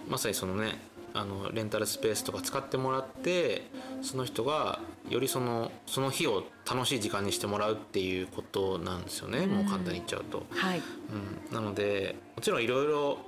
[0.08, 0.78] まさにそのね
[1.12, 3.70] あのレンタルスペースとか使ってもらって
[4.02, 10.44] その人がよりそのその日を楽しい時間にしてもらうっていうことなんですよね、もう簡単に言っちゃうと。
[10.50, 10.78] はい。
[10.78, 13.18] うん、なのでもちろんいろいろ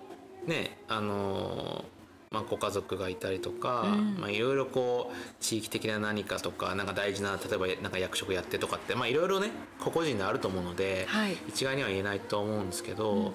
[0.46, 1.96] ねあのー
[2.32, 4.16] まあ、ご家族がいたりとか、うん。
[4.18, 11.36] まあ、いろいろこう地域的な何かとかなんか大事な例えばなんか役職やってとかってまあいろいろね個々人であると思うので、はい。
[11.48, 13.32] 一概には言えないと思うんですけど、やっ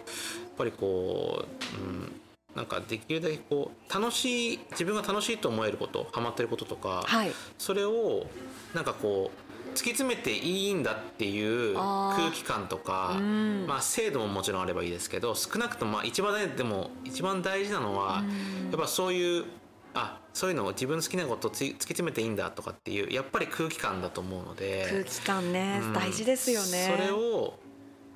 [0.57, 1.45] ぱりこ
[1.79, 2.20] う、うん、
[2.55, 7.31] なんかできるだけこう楽しい自分が楽しいと思えることハマってることとか、はい。
[7.57, 8.27] それを
[8.73, 13.65] なんかこう突き詰めていいんだっていう空気感とかうん。
[13.67, 18.23] まあ、制度ももちろんあればいいですけど少なくともまあ一番大でも一番大事なのは
[18.69, 19.45] やっぱそういう
[19.93, 25.93] あそういうのを自分の好きなことをつ突き詰めていいんだとかっていうやっぱり空気感だと思うので空気感ね、うん。
[25.93, 26.97] 大事ですよね。
[26.97, 27.59] それを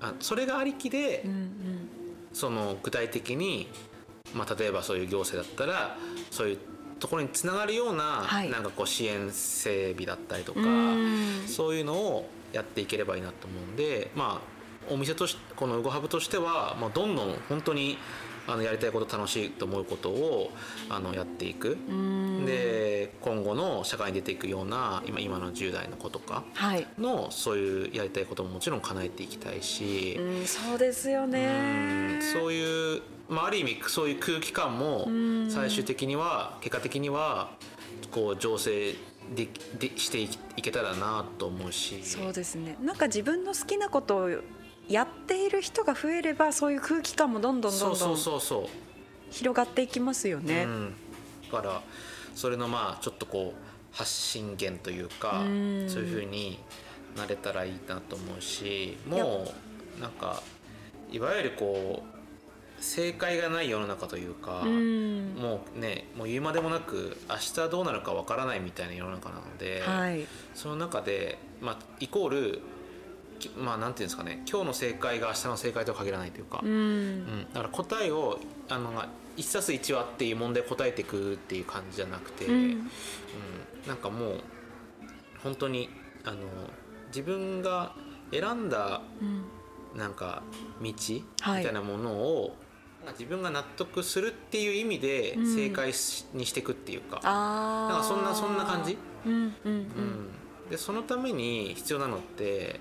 [0.02, 1.50] あそれがありきで、うんうん。
[2.34, 3.70] その具体的に、
[4.36, 5.98] まあ、例えばそういう行政だったら
[6.30, 6.58] そういう
[7.00, 8.50] ところにつながるような,、はい。
[8.50, 11.48] なんかこう支援整備だったりとか、うん。
[11.48, 17.98] そういうのをやっていければいいなと思うんでまあお店としてこの「ウゴハブ」としては、まあ、どんどん本当に
[18.48, 20.52] あのやりたいこと楽しいと思うことを
[20.90, 21.78] あのやっていく。
[21.88, 22.46] うん。
[22.46, 31.46] で今後の社会に出ていくような今今の10代の子とかはい、のそういうやりたいことももちろん叶えていきたいし、うん、そうですよね。
[32.14, 35.50] うんそういう、まあ、ある意味そういう空気感もん。
[35.50, 37.52] 最終的には結果的には
[38.12, 38.94] こう醸成
[39.36, 39.48] で
[39.80, 42.04] でしていいけたらなと思うし。
[42.04, 42.78] そうですね。
[42.82, 44.30] なんか自分の好きなことを
[44.88, 48.18] やっている人が増えればそういう空気感もどんどんどんどん
[49.32, 50.64] 広がっていきますよね。
[50.64, 50.94] うん、
[51.52, 51.82] だから
[52.36, 55.90] それのまあちょっとこう発信源というかうん。
[55.90, 56.60] そういうふうに
[57.16, 59.48] なれたらいいなと思うしも
[59.98, 60.44] うなんか
[61.12, 62.16] いわゆるこう
[62.84, 65.34] 正解がない世の中というか、うん。
[65.36, 70.26] もうねもう言うまでもなく明日どうなるかわからないみたいな世の中なので、はい。
[70.54, 72.62] その中で、まあ、イコールき
[73.58, 77.18] まあなんていうんですかね今日の正解が明日の正解とは限らないというか、ううん。
[77.42, 78.40] んだから答えを
[78.70, 78.92] あの
[79.38, 82.54] 1たす1はっていう問題を答えていくっていう感じじゃなくて、うん。
[82.54, 82.90] うん。
[83.88, 84.40] なんかもう
[85.44, 85.90] 本当に
[86.24, 86.38] あの
[87.08, 87.94] 自分が
[88.32, 90.00] 選んだうん。
[90.00, 90.44] なんか
[90.82, 91.64] 道みはい。
[91.64, 92.56] たいなものを、
[93.12, 95.56] 自分が納得するっていう意味でうん。
[95.56, 100.30] 正解しにしていくっていうか,、あなんかそんなそんな感じ、うんうんううんん、
[100.70, 102.80] でそのために必要なのって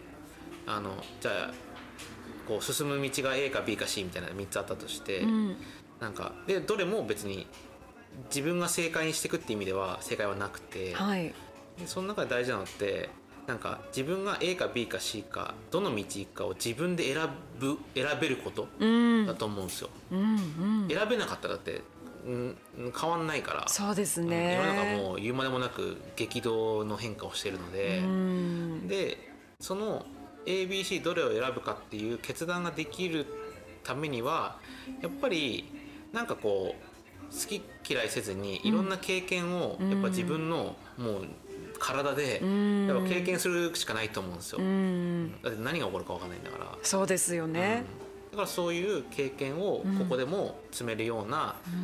[0.66, 1.54] あのじゃあ
[2.46, 5.56] こう進む道が A か B か C みたいな3つあったとして、うん。
[6.00, 7.46] なんかでどれも別に
[8.28, 11.34] 自分が正解にしていくっていう意味では正解はなくて、はい。
[11.78, 13.08] でその中で大事なのって
[13.46, 19.26] なんか自分が A か B か C かどの道行くかを自分で選ぶ選べることうん。
[19.26, 20.24] だと思うんですよ、うんう
[20.86, 20.88] ん。
[20.88, 21.82] 選べなかったらだって、
[22.26, 22.56] うん、
[22.98, 28.88] 変わんないからそうですうんね世の中もう言うまでもなく激動の変化をしているので、うん。
[28.88, 29.18] で
[29.60, 30.06] その
[30.46, 33.26] ABC どれを選ぶかっていう決断ができる
[33.82, 34.58] ためには
[35.02, 35.64] やっぱり
[36.12, 39.90] なんかこう好き嫌いせずにいろんな経験をうん。
[39.90, 41.26] やっぱ自分のもう
[41.78, 42.86] 体でうん。
[42.86, 44.58] やっぱ経験するしかないと思うんですよ。
[44.60, 45.34] うん。
[45.42, 46.78] だって何が起こるか分かんないんだから。
[46.82, 47.84] そうですよね。
[48.28, 48.30] うん。
[48.32, 51.76] だからそういう経験をここでも積めるようなう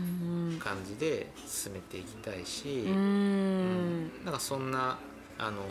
[0.55, 0.59] ん。
[0.61, 4.25] 感じで進めていきたいし、ううんん。
[4.25, 4.99] なんかそんな
[5.39, 5.63] あの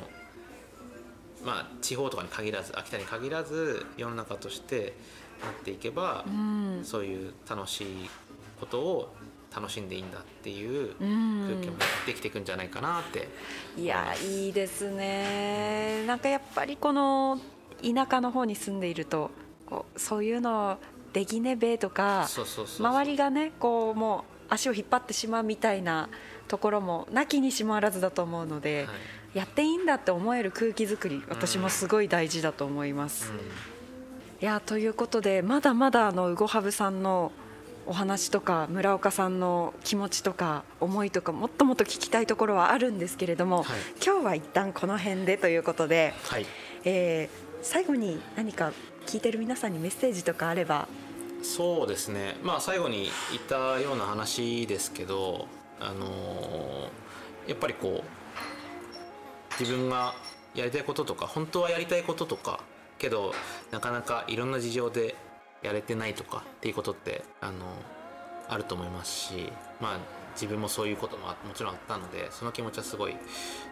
[1.46, 4.94] まあ地方とかに限らず秋田に限らず世の中として
[5.44, 6.82] なっていけば、うん。
[6.84, 8.10] そういう楽しい
[8.60, 9.14] ことを
[9.56, 11.48] 楽しんでいいんだっていううん。
[11.48, 13.28] 空気もできていくんじゃないかなって、
[13.78, 16.06] いやいいですね。
[16.06, 17.40] なんかやっぱりこの
[17.82, 19.32] 田舎の方に住んでいると
[19.66, 20.78] こうそういうの
[21.14, 26.10] できねべとか周りがねこうもう足を引っ張ってしまうみたいな
[26.48, 33.32] ところもなきにしもあらずだと思うので、はいやっていいんだって思える空気づくり私もすごい大事だと思います。
[34.42, 37.32] いやということでまだまだあのウゴハブさんの
[37.86, 43.78] お話とか村岡さんの気持ちとか思いとかもっともっと聞きたいところはあるんですけれども、はい。
[44.04, 46.46] 今日は一旦この辺でということで、うんはい。
[46.86, 48.72] えー最後に何か
[49.06, 50.88] 聞いてる皆さんにメッセージとかあれば。
[51.44, 52.38] そうですね。
[52.42, 55.48] まあ最後に言ったような話ですけど
[55.82, 58.18] あのーやっぱりこう
[59.60, 60.14] 自分が
[60.55, 62.60] やりたいこととか本当はやりたいこととか
[62.97, 63.34] けど
[63.72, 65.16] なかなかいろんな事情で
[65.62, 67.66] やれてないとかっていうことってあの
[68.47, 69.51] あると思いますし
[69.82, 69.99] まあ
[70.34, 73.16] 自分もそういうこともあもちろんあったのでその気持ちはすごい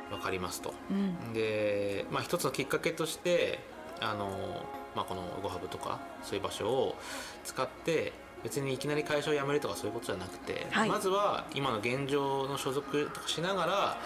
[0.09, 0.73] 分かりますと。
[0.91, 3.59] うんで、まあ、一つのきっかけとして
[4.01, 4.65] あの、
[4.95, 6.95] まあ、この「ゴハブ」とかそういう場所を
[7.43, 8.13] 使って
[8.43, 13.97] 別にいきなり会社を辞めるとかそういうことじゃなくて、はいまずは今の現状の所属とかしながら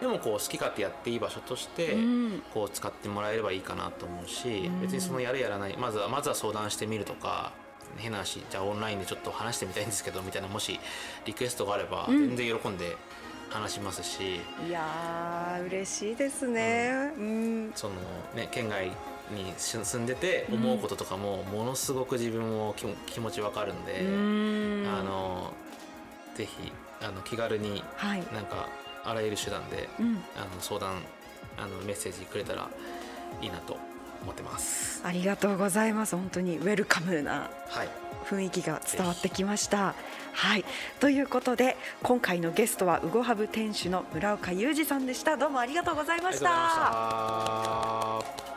[0.00, 2.42] でもこう好き勝手やっていい場所として、うん。
[2.54, 4.80] こう使ってもらえればいいかなと思うし、うん。
[4.80, 5.76] 別にそのやるやらない。
[5.76, 7.52] まずはまずは相談してみるとか
[7.98, 10.80] 変な話じゃあオンラインでちょっと話してみたいんですけどみたいなもし
[11.26, 12.28] リクエストがあればうん。
[12.28, 12.96] 全然喜んで
[13.50, 14.36] 話しますし。
[14.66, 17.12] いやー嬉しいですね。
[17.18, 17.72] うん。
[17.74, 17.94] その
[18.34, 18.88] ね県外
[19.30, 22.74] に住んでて思うこととかもものすごく自分も
[23.06, 24.86] 気持ちわかるんで、うん。
[24.88, 25.52] あの
[26.34, 26.72] ぜひ
[27.02, 28.68] あの気軽にはい、なんか
[29.04, 31.02] あらゆる手段でうん、あの相談
[31.56, 32.68] あのメッセージくれたら
[33.40, 33.76] いいなと
[34.22, 35.02] 思ってます。
[35.04, 37.88] ありがとうございます本当にウェルカムなはい、
[38.26, 39.94] 雰囲気が伝わってきました。
[40.32, 40.64] はい、
[41.00, 45.36] ということで今回のゲストはウゴハブ店主の村岡裕二さんでした。
[45.36, 46.32] どうもありがとうございま。
[46.32, 48.49] した。